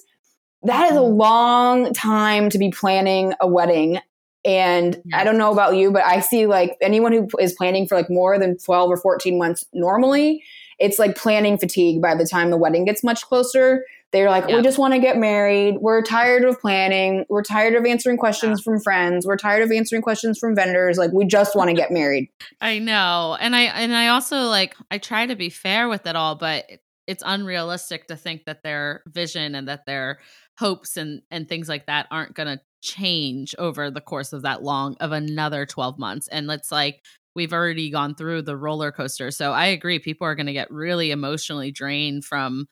[0.63, 1.17] that is a mm.
[1.17, 3.99] long time to be planning a wedding.
[4.45, 7.95] And I don't know about you, but I see like anyone who is planning for
[7.95, 10.43] like more than 12 or 14 months normally,
[10.79, 13.83] it's like planning fatigue by the time the wedding gets much closer.
[14.13, 15.79] They're like, we just want to get married.
[15.81, 17.25] We're tired of planning.
[17.27, 18.63] We're tired of answering questions yeah.
[18.63, 19.27] from friends.
[19.27, 20.97] We're tired of answering questions from vendors.
[20.97, 22.29] Like we just want to get married.
[22.61, 23.37] I know.
[23.41, 26.63] And I and I also like I try to be fair with it all, but
[27.07, 30.19] it's unrealistic to think that their vision and that their
[30.59, 34.63] hopes and and things like that aren't going to change over the course of that
[34.63, 36.27] long of another 12 months.
[36.27, 37.03] And it's like
[37.35, 39.31] we've already gone through the roller coaster.
[39.31, 42.67] So I agree people are going to get really emotionally drained from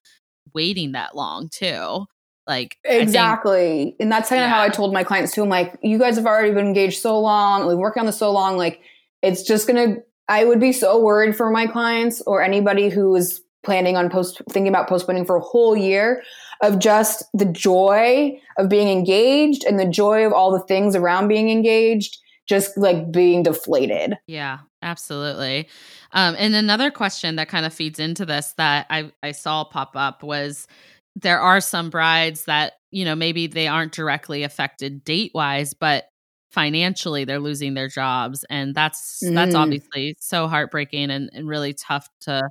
[0.53, 2.05] waiting that long too.
[2.47, 4.53] Like exactly, think, and that's kind of yeah.
[4.53, 5.41] how I told my clients too.
[5.41, 8.31] I'm like, you guys have already been engaged so long, we've worked on this so
[8.31, 8.55] long.
[8.55, 8.81] Like,
[9.23, 9.97] it's just gonna.
[10.27, 14.41] I would be so worried for my clients or anybody who is planning on post
[14.49, 16.23] thinking about postponing for a whole year
[16.61, 21.27] of just the joy of being engaged and the joy of all the things around
[21.27, 24.15] being engaged just like being deflated.
[24.27, 25.67] Yeah, absolutely.
[26.11, 29.95] Um, and another question that kind of feeds into this that I, I saw pop
[29.95, 30.67] up was
[31.15, 36.05] there are some brides that, you know, maybe they aren't directly affected date wise, but
[36.55, 39.35] financially they're losing their jobs and that's mm.
[39.35, 42.41] that's obviously so heartbreaking and, and really tough to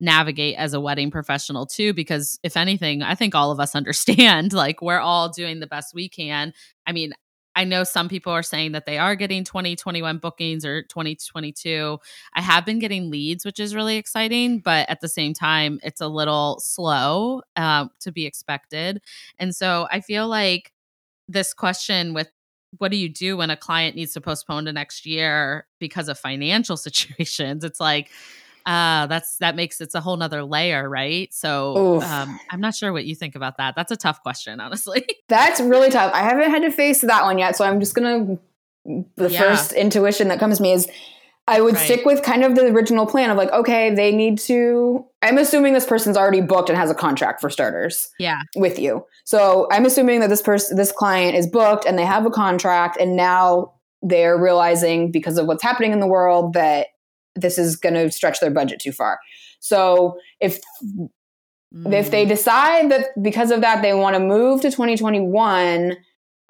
[0.00, 4.52] navigate as a wedding professional too because if anything i think all of us understand
[4.52, 6.52] like we're all doing the best we can
[6.84, 7.12] i mean
[7.56, 12.00] I know some people are saying that they are getting 2021 bookings or 2022.
[12.34, 16.00] I have been getting leads, which is really exciting, but at the same time, it's
[16.00, 19.00] a little slow uh, to be expected.
[19.38, 20.72] And so I feel like
[21.28, 22.28] this question with
[22.78, 26.18] what do you do when a client needs to postpone to next year because of
[26.18, 27.64] financial situations?
[27.64, 28.10] It's like,
[28.66, 31.34] uh that's that makes it's a whole nother layer right?
[31.34, 33.74] So um i'm not sure what you think about that.
[33.76, 35.06] That's a tough question honestly.
[35.28, 36.14] That's really tough.
[36.14, 38.38] I haven't had to face that one yet so i'm just gonna
[38.84, 39.38] the yeah.
[39.38, 40.88] first intuition that comes to me is
[41.46, 41.84] I would right.
[41.84, 45.04] stick with kind of the original plan of like, okay, they need to.
[45.20, 48.08] I'm assuming this person's already booked and has a contract for starters.
[48.18, 48.40] Yeah.
[48.56, 49.04] With you.
[49.24, 52.96] So I'm assuming that this person, this client is booked and they have a contract
[52.98, 56.88] and now they're realizing because of what's happening in the world that
[57.34, 59.18] this is going to stretch their budget too far.
[59.60, 61.08] So if mm.
[61.92, 62.28] if they mm.
[62.28, 65.96] decide that because of that they want to move to 2021,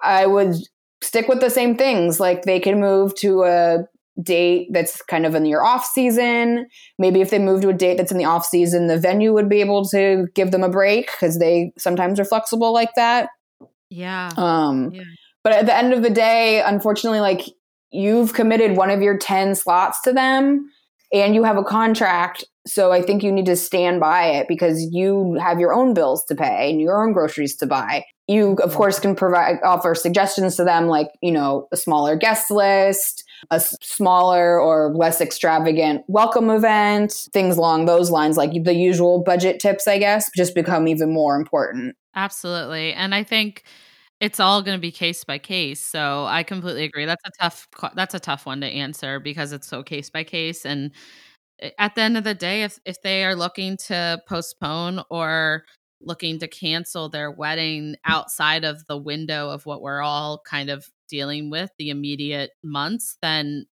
[0.01, 0.55] I would
[1.01, 2.19] stick with the same things.
[2.19, 3.87] Like they can move to a
[4.21, 6.67] date that's kind of in your off season.
[6.97, 9.49] Maybe if they move to a date that's in the off season, the venue would
[9.49, 13.29] be able to give them a break because they sometimes are flexible like that.
[13.89, 14.31] Yeah.
[14.37, 15.03] Um yeah.
[15.43, 17.41] but at the end of the day, unfortunately like
[17.91, 20.69] you've committed one of your 10 slots to them
[21.13, 22.43] and you have a contract.
[22.67, 26.25] So I think you need to stand by it because you have your own bills
[26.25, 28.05] to pay and your own groceries to buy.
[28.27, 32.49] You, of course, can provide offer suggestions to them, like you know, a smaller guest
[32.49, 39.23] list, a smaller or less extravagant welcome event, things along those lines, like the usual
[39.23, 41.95] budget tips, I guess, just become even more important.
[42.15, 43.63] Absolutely, and I think
[44.21, 45.83] it's all going to be case by case.
[45.83, 47.05] So I completely agree.
[47.05, 50.65] That's a tough that's a tough one to answer because it's so case by case
[50.65, 50.91] and
[51.79, 55.63] at the end of the day if if they are looking to postpone or
[56.01, 60.87] looking to cancel their wedding outside of the window of what we're all kind of
[61.07, 63.65] dealing with the immediate months then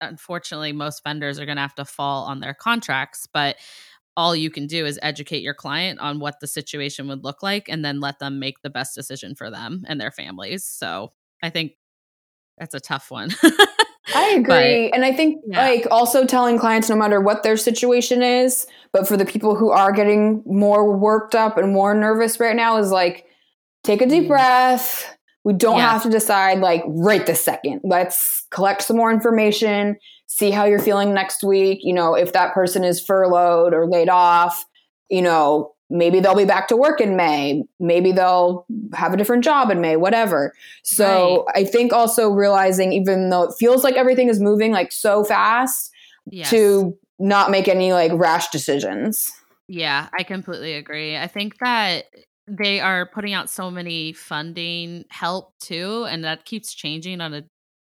[0.00, 3.56] unfortunately most vendors are going to have to fall on their contracts but
[4.16, 7.68] all you can do is educate your client on what the situation would look like
[7.68, 10.64] and then let them make the best decision for them and their families.
[10.64, 11.72] So I think
[12.58, 13.30] that's a tough one.
[14.14, 14.90] I agree.
[14.90, 15.62] But, and I think yeah.
[15.62, 19.70] like also telling clients no matter what their situation is, but for the people who
[19.70, 23.26] are getting more worked up and more nervous right now is like
[23.82, 24.28] take a deep mm.
[24.28, 25.16] breath.
[25.44, 25.92] We don't yeah.
[25.92, 27.80] have to decide like right this second.
[27.82, 31.80] Let's collect some more information, see how you're feeling next week.
[31.82, 34.64] You know, if that person is furloughed or laid off,
[35.10, 37.64] you know, maybe they'll be back to work in May.
[37.78, 40.54] Maybe they'll have a different job in May, whatever.
[40.84, 41.62] So right.
[41.62, 45.90] I think also realizing, even though it feels like everything is moving like so fast,
[46.30, 46.48] yes.
[46.50, 49.30] to not make any like rash decisions.
[49.68, 51.16] Yeah, I completely agree.
[51.16, 52.06] I think that
[52.58, 57.42] they are putting out so many funding help too, and that keeps changing on a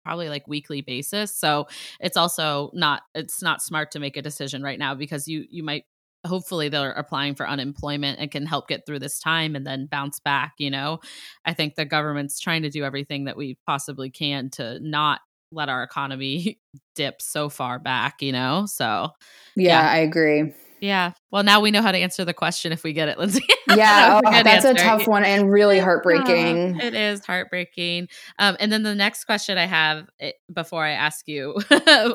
[0.04, 1.64] probably like weekly basis so
[2.00, 5.62] it's also not it's not smart to make a decision right now because you you
[5.62, 5.84] might
[6.26, 10.20] hopefully they're applying for unemployment and can help get through this time and then bounce
[10.20, 11.00] back you know?
[11.44, 15.68] I think the government's trying to do everything that we possibly can to not let
[15.68, 16.58] our economy
[16.94, 18.66] dip so far back you know?
[18.66, 19.10] So
[19.56, 19.90] yeah, yeah.
[19.90, 20.52] i agree
[20.82, 21.12] Yeah.
[21.30, 23.44] Well, now we know how to answer the question if we get it, Lindsey.
[23.68, 24.82] Yeah, That oh, that's answer.
[24.82, 26.78] a tough one and really heartbreaking.
[26.80, 28.08] It is heartbreaking.
[28.38, 31.54] Um, and then the next question I have eh, before I ask you,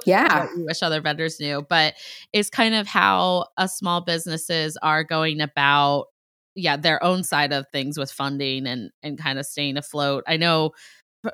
[0.05, 0.43] Yeah.
[0.45, 1.95] what you wish other vendors knew, but
[2.34, 6.07] is kind of how a small businesses are going about,
[6.53, 10.26] yeah, their own side of things with funding and and kind of staying afloat.
[10.28, 10.72] I know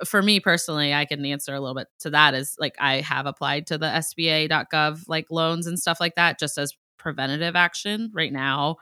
[0.06, 2.34] for me personally, I can answer a little bit to that.
[2.34, 6.58] Is like I have applied to the SBA.gov like loans and stuff like that, just
[6.58, 6.72] as
[7.04, 8.78] preventative action right now.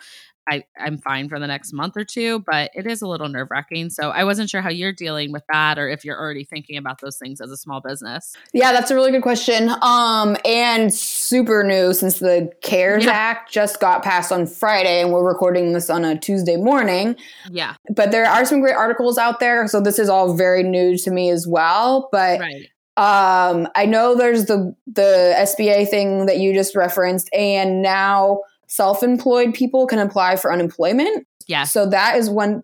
[0.50, 3.50] I, I'm fine for the next month or two, but it is a little nerve
[3.52, 3.92] wracking.
[3.92, 7.00] So I wasn't sure how you're dealing with that or if you're already thinking about
[7.00, 8.36] those things as a small business.
[8.52, 9.72] Yeah, that's a really good question.
[9.82, 13.12] Um, and super new since the CARES Yeah.
[13.12, 17.16] Act just got passed on Friday, and we're recording this on a Tuesday morning.
[17.50, 17.76] Yeah.
[17.96, 21.12] But there are some great articles out there, so this is all very new to
[21.12, 22.10] me as well.
[22.12, 22.68] But Right.
[23.02, 29.56] Um, I know there's the the SBA thing that you just referenced, and now self-employed
[29.56, 31.26] people can apply for unemployment.
[31.48, 31.64] Yeah.
[31.64, 32.62] So that is one.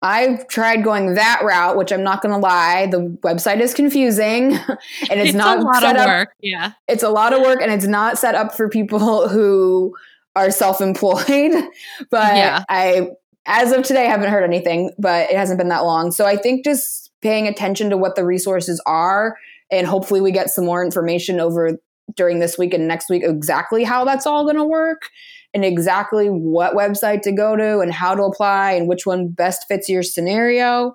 [0.00, 4.54] I've tried going that route, which I'm not going to lie, the website is confusing,
[5.10, 6.08] and it's, not a lot set of up.
[6.08, 6.28] work.
[6.40, 6.72] Yeah.
[6.88, 9.94] It's a lot of work, and it's not set up for people who
[10.36, 11.52] are self-employed.
[12.10, 12.64] But Yeah.
[12.70, 13.10] I,
[13.44, 14.92] as of today, I haven't heard anything.
[14.98, 18.24] But it hasn't been that long, so I think just paying attention to what the
[18.24, 19.36] resources are,
[19.70, 21.78] and hopefully we get some more information over
[22.16, 25.10] during this week and next week exactly how that's all going to work
[25.54, 29.66] and exactly what website to go to and how to apply and which one best
[29.68, 30.94] fits your scenario.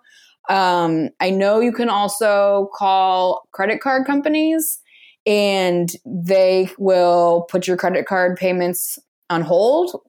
[0.50, 4.80] Um, I know you can also call credit card companies
[5.26, 9.00] and they will put your credit card payments
[9.30, 10.00] on hold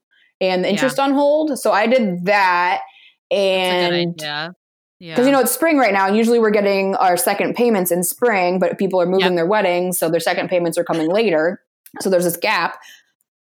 [0.41, 0.75] and the Yeah.
[0.75, 1.59] interest on hold.
[1.59, 2.83] So I did that.
[3.31, 4.27] And good
[5.01, 5.09] idea.
[5.09, 5.14] Yeah.
[5.14, 6.07] because you know it's spring right now.
[6.07, 9.34] and Usually we're getting our second payments in spring, but people are moving Yep.
[9.36, 11.61] their weddings, so their second payments are coming later.
[12.01, 12.78] So there's this gap.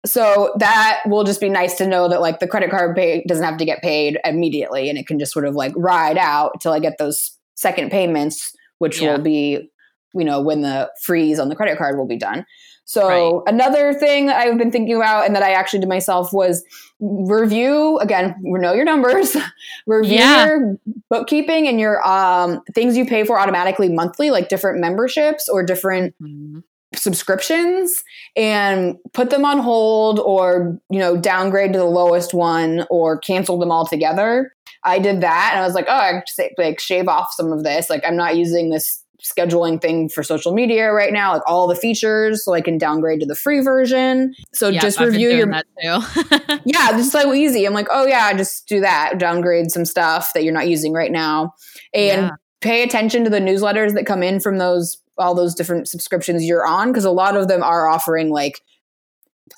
[0.06, 3.44] So that will just be nice to know that like the credit card pay doesn't
[3.44, 6.72] have to get paid immediately, and it can just sort of like ride out till
[6.72, 9.12] I get those second payments, which Yeah.
[9.16, 9.70] will be
[10.16, 12.44] you know when the freeze on the credit card will be done.
[12.86, 16.62] So another thing that I've been thinking about and that I actually did myself was
[17.00, 19.36] review again, know your numbers,
[19.86, 20.46] review Yeah.
[20.46, 20.76] your
[21.10, 26.14] bookkeeping and your um, things you pay for automatically monthly, like different memberships or different
[26.22, 26.62] Mhm.
[26.94, 28.02] subscriptions
[28.36, 33.58] and put them on hold or you know downgrade to the lowest one or cancel
[33.58, 34.52] them altogether
[34.84, 36.22] i did that and i was like oh i
[36.58, 40.52] like shave off some of this like i'm not using this scheduling thing for social
[40.52, 44.34] media right now like all the features so i can downgrade to the free version
[44.52, 45.46] so Yep, just I've review your
[46.64, 47.64] yeah, just so easy.
[47.64, 49.18] I'm like, oh yeah, just do that.
[49.18, 51.52] Downgrade some stuff that you're not using right now,
[51.92, 52.30] and Yeah.
[52.60, 56.66] pay attention to the newsletters that come in from those all those different subscriptions you're
[56.66, 58.60] on because a lot of them are offering like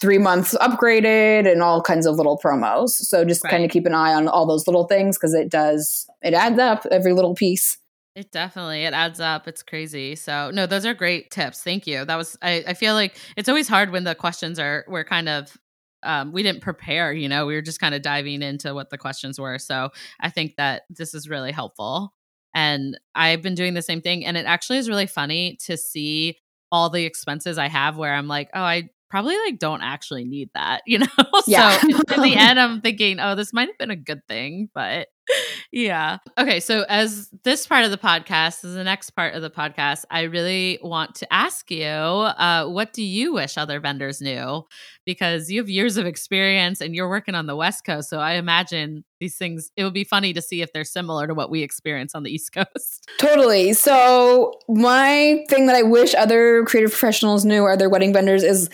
[0.00, 2.90] three months upgraded and all kinds of little promos.
[2.90, 6.06] So just kind of keep an eye on all those little things because it does
[6.22, 7.78] it adds up every little piece.
[8.16, 9.46] It definitely it adds up.
[9.46, 10.16] It's crazy.
[10.16, 11.62] So no, those are great tips.
[11.62, 12.04] Thank you.
[12.04, 15.28] That was I, I feel like it's always hard when the questions are we're kind
[15.28, 15.56] of
[16.02, 18.96] um, we didn't prepare, you know, we were just kind of diving into what the
[18.96, 19.58] questions were.
[19.58, 19.90] So
[20.20, 22.14] I think that this is really helpful.
[22.54, 24.24] And I've been doing the same thing.
[24.24, 26.38] And it actually is really funny to see
[26.72, 30.50] all the expenses I have where I'm like, oh, I probably like don't actually need
[30.54, 31.06] that, you know?
[31.46, 31.78] Yeah.
[31.78, 35.08] so in the end, I'm thinking, oh, this might have been a good thing, but
[35.72, 36.18] yeah.
[36.38, 36.60] Okay.
[36.60, 40.22] So, as this part of the podcast is the next part of the podcast, I
[40.22, 44.64] really want to ask you uh, what do you wish other vendors knew?
[45.06, 48.10] Because you have years of experience and you're working on the West Coast.
[48.10, 51.32] So, I imagine these things, it would be funny to see if they're similar to
[51.32, 53.08] what we experience on the East Coast.
[53.18, 53.72] Totally.
[53.72, 58.68] So, my thing that I wish other creative professionals knew or other wedding vendors is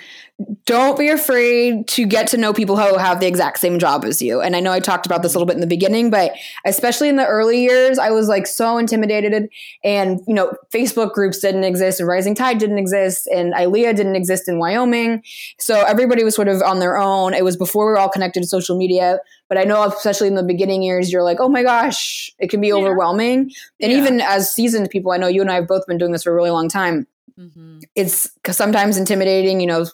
[0.64, 4.20] don't be afraid to get to know people who have the exact same job as
[4.20, 4.40] you.
[4.40, 6.32] And I know I talked about this a little bit in the beginning, but
[6.64, 9.48] especially in the early years, I was like so intimidated.
[9.84, 14.16] And, you know, Facebook groups didn't exist, and Rising Tide didn't exist, and ILEA didn't
[14.16, 15.22] exist in Wyoming.
[15.58, 17.34] So everybody was sort of on their own.
[17.34, 19.18] It was before we were all connected to social media.
[19.48, 22.60] But I know, especially in the beginning years, you're like, oh my gosh, it can
[22.60, 22.74] be Yeah.
[22.74, 23.50] overwhelming.
[23.80, 23.98] And Yeah.
[23.98, 26.30] even as seasoned people, I know you and I have both been doing this for
[26.32, 27.06] a really long time.
[27.38, 27.78] Mm-hmm.
[27.94, 29.86] It's sometimes intimidating, you know,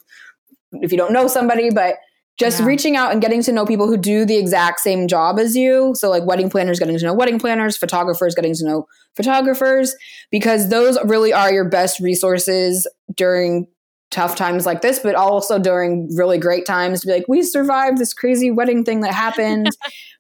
[0.72, 1.96] if you don't know somebody, but
[2.38, 2.66] just Yeah.
[2.66, 5.92] reaching out and getting to know people who do the exact same job as you.
[5.96, 9.94] So, like wedding planners getting to know wedding planners, photographers getting to know photographers,
[10.30, 13.66] because those really are your best resources during
[14.10, 17.98] tough times like this, but also during really great times to be like, we survived
[17.98, 19.70] this crazy wedding thing that happened.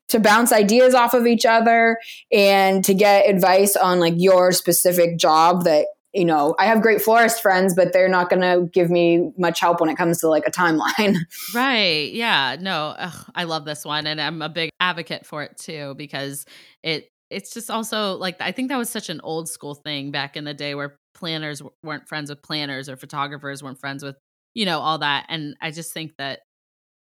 [0.08, 1.98] to bounce ideas off of each other
[2.32, 5.84] and to get advice on like your specific job that
[6.14, 9.60] you know, I have great florist friends, but they're not going to give me much
[9.60, 11.16] help when it comes to like a timeline.
[11.54, 12.12] Right.
[12.12, 12.56] Yeah.
[12.58, 14.06] No, ugh, I love this one.
[14.06, 16.46] And I'm a big advocate for it too, because
[16.82, 20.36] it, it's just also like, I think that was such an old school thing back
[20.36, 24.16] in the day where planners weren't friends with planners or photographers weren't friends with,
[24.54, 25.26] you know, all that.
[25.28, 26.40] And I just think that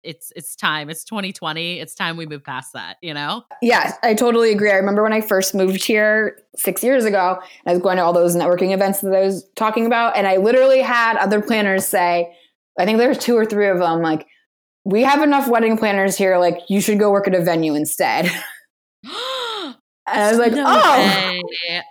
[0.03, 0.89] it's it's time.
[0.89, 1.81] It's 2020.
[1.81, 3.43] It's time we move past that, you know?
[3.61, 4.71] Yeah, I totally agree.
[4.71, 8.13] I remember when I first moved here six years ago, I was going to all
[8.13, 12.35] those networking events that I was talking about, and I literally had other planners say,
[12.79, 14.27] I think there were two or three of them, like,
[14.85, 18.31] we have enough wedding planners here, like, you should go work at a venue instead.
[20.09, 21.43] And I was like, no oh, way.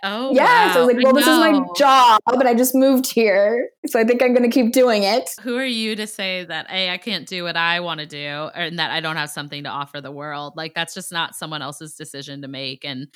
[0.02, 0.68] oh, yeah.
[0.68, 0.72] Wow.
[0.72, 3.68] So I was like, well, this is my job, but I just moved here.
[3.86, 5.30] So I think I'm going to keep doing it.
[5.42, 8.50] Who are you to say that, hey, I can't do what I want to do
[8.54, 10.54] and that I don't have something to offer the world?
[10.56, 12.84] Like, that's just not someone else's decision to make.
[12.86, 13.08] And,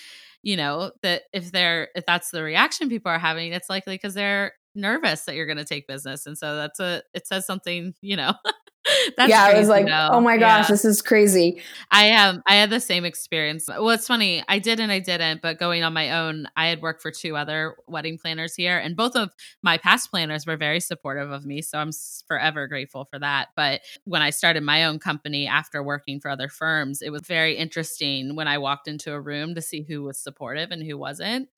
[0.42, 4.14] you know, that if they're, if that's the reaction people are having, it's likely because
[4.14, 6.26] they're nervous that you're going to take business.
[6.26, 8.34] And so that's a, it says something, you know,
[9.16, 10.08] That's yeah, I was like, though.
[10.12, 10.72] oh my gosh, yeah.
[10.72, 11.60] this is crazy.
[11.90, 13.68] I um I had the same experience.
[13.68, 16.80] Well, it's funny, I did and I didn't, but going on my own, I had
[16.80, 19.30] worked for two other wedding planners here, and both of
[19.62, 21.60] my past planners were very supportive of me.
[21.60, 21.90] So I'm
[22.26, 23.48] forever grateful for that.
[23.54, 27.56] But when I started my own company after working for other firms, it was very
[27.56, 31.48] interesting when I walked into a room to see who was supportive and who wasn't.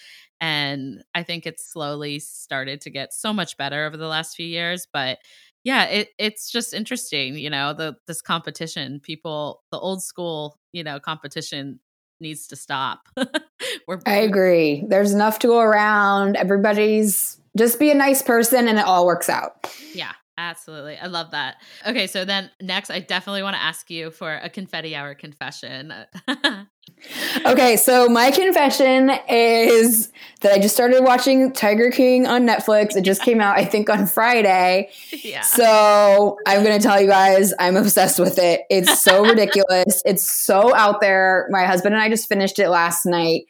[0.41, 4.47] And I think it's slowly started to get so much better over the last few
[4.47, 4.89] years.
[4.93, 5.19] But
[5.65, 10.83] yeah it it's just interesting you know the this competition people the old school you
[10.83, 11.79] know competition
[12.21, 13.09] needs to stop
[13.89, 18.79] We're, i agree there's enough to go around everybody's just be a nice person and
[18.79, 20.97] it all works out yeah Absolutely.
[20.97, 21.57] I love that.
[21.87, 25.93] Okay, so then next, I definitely want to ask you for a confetti hour confession.
[27.47, 30.11] okay, so my confession is
[30.43, 32.97] that I just started watching Tiger King on Netflix.
[32.97, 34.91] It just came out, I think, on Friday.
[35.23, 35.43] Yeah.
[35.43, 38.63] So I'm going to tell you guys, I'm obsessed with it.
[38.69, 40.03] It's so ridiculous.
[40.05, 41.47] It's so out there.
[41.51, 43.43] My husband and I just finished it last night,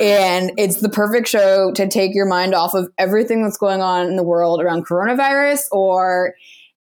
[0.00, 4.06] and it's the perfect show to take your mind off of everything that's going on
[4.08, 6.34] in the world around coronavirus or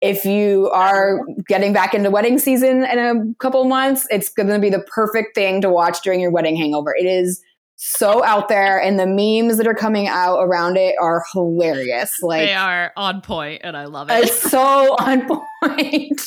[0.02, 4.60] if you are getting back into wedding season in a couple months, it's going to
[4.60, 6.95] be the perfect thing to watch during your wedding hangover.
[6.97, 7.41] It is
[7.84, 12.45] so out there and the memes that are coming out around it are hilarious like
[12.45, 16.21] they are on point and i love it it's so on point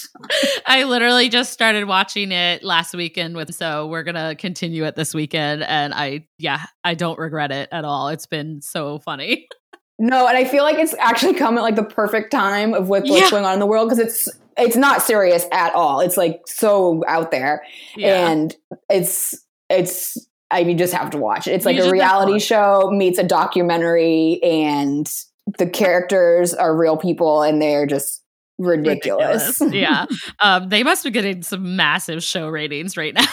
[0.67, 5.15] i literally just started watching it last weekend with so we're gonna continue it this
[5.15, 9.47] weekend and i yeah i don't regret it at all it's been so funny
[9.99, 13.09] no, and I feel like it's actually come at like the perfect time of what's
[13.09, 13.31] yeah.
[13.31, 16.01] going on in the world because it's it's not serious at all.
[16.01, 17.63] It's like so out there,
[17.97, 18.29] yeah.
[18.29, 18.55] and
[18.91, 19.37] it's
[19.71, 20.19] it's
[20.51, 21.53] I mean just have to watch it.
[21.53, 25.11] It's like you a reality show meets a documentary, and
[25.59, 28.23] the characters are real people, and they're just
[28.59, 29.61] ridiculous.
[29.61, 29.75] ridiculous.
[29.75, 30.07] yeah,
[30.41, 33.27] um, they must be getting some massive show ratings right now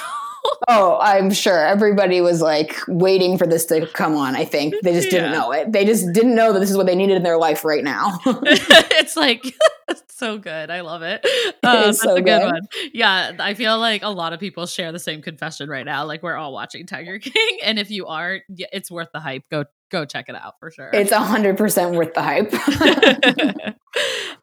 [0.67, 4.35] oh, I'm sure everybody was like waiting for this to come on.
[4.35, 5.71] I think they just didn't know it.
[5.71, 8.19] They just didn't know that this is what they needed in their life right now.
[8.25, 9.55] it's like
[10.07, 10.69] so good.
[10.69, 11.25] I love it.
[11.63, 12.61] Uh, that's so a good, good, one.
[12.93, 16.05] Yeah, I feel like a lot of people share the same confession right now.
[16.05, 19.43] Like we're all watching Tiger King, and if you are, it's worth the hype.
[19.49, 20.89] Go go check it out for sure.
[20.93, 22.49] It's hundred percent worth the hype.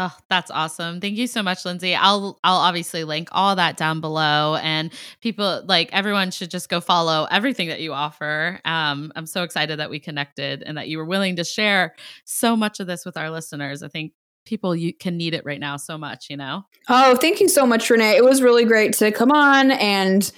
[0.00, 1.00] Oh, that's awesome.
[1.00, 1.92] Thank you so much, Lindsey.
[1.92, 6.80] I'll I'll obviously link all that down below and people like everyone should just go
[6.80, 8.60] follow everything that you offer.
[8.64, 12.54] Um, I'm so excited that we connected and that you were willing to share so
[12.54, 13.82] much of this with our listeners.
[13.82, 14.12] I think
[14.44, 16.62] people you can need it right now so much, you know.
[16.88, 18.16] Oh, thank you so much, Renee.
[18.16, 20.30] It was really great to come on and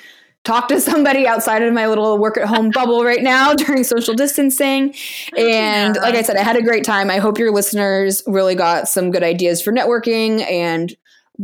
[0.44, 4.14] talk to somebody outside of my little work at home bubble right now during social
[4.14, 4.94] distancing.
[5.36, 6.02] Oh, and yeah.
[6.02, 7.10] like I said, I had a great time.
[7.10, 10.94] I hope your listeners really got some good ideas for networking and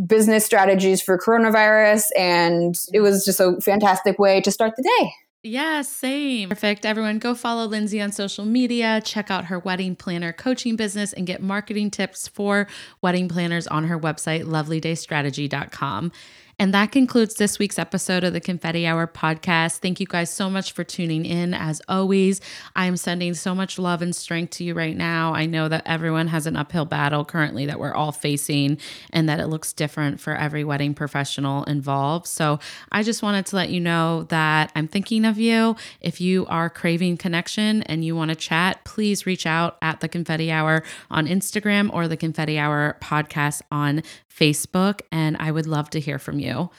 [0.06, 2.04] business strategies for coronavirus.
[2.16, 5.12] And it was just a fantastic way to start the day.
[5.42, 6.48] Yeah, same.
[6.48, 6.84] Perfect.
[6.84, 11.24] Everyone, go follow Lindsey on social media, check out her wedding planner coaching business, and
[11.24, 12.66] get marketing tips for
[13.00, 16.10] wedding planners on her website, lovelydaystrategy.com.
[16.58, 19.76] And that concludes this week's episode of the Confetti Hour podcast.
[19.80, 21.52] Thank you guys so much for tuning in.
[21.52, 22.40] As always,
[22.74, 25.34] I am sending so much love and strength to you right now.
[25.34, 28.78] I know that everyone has an uphill battle currently that we're all facing
[29.12, 32.26] and that it looks different for every wedding professional involved.
[32.26, 32.58] So
[32.90, 35.76] I just wanted to let you know that I'm thinking of you.
[36.00, 40.08] If you are craving connection and you want to chat, please reach out at the
[40.08, 44.02] Confetti Hour on Instagram or the Confetti Hour podcast on
[44.38, 46.70] Facebook, and I would love to hear from you.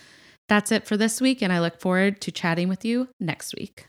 [0.47, 3.87] That's it for this week, and I look forward to chatting with you next week.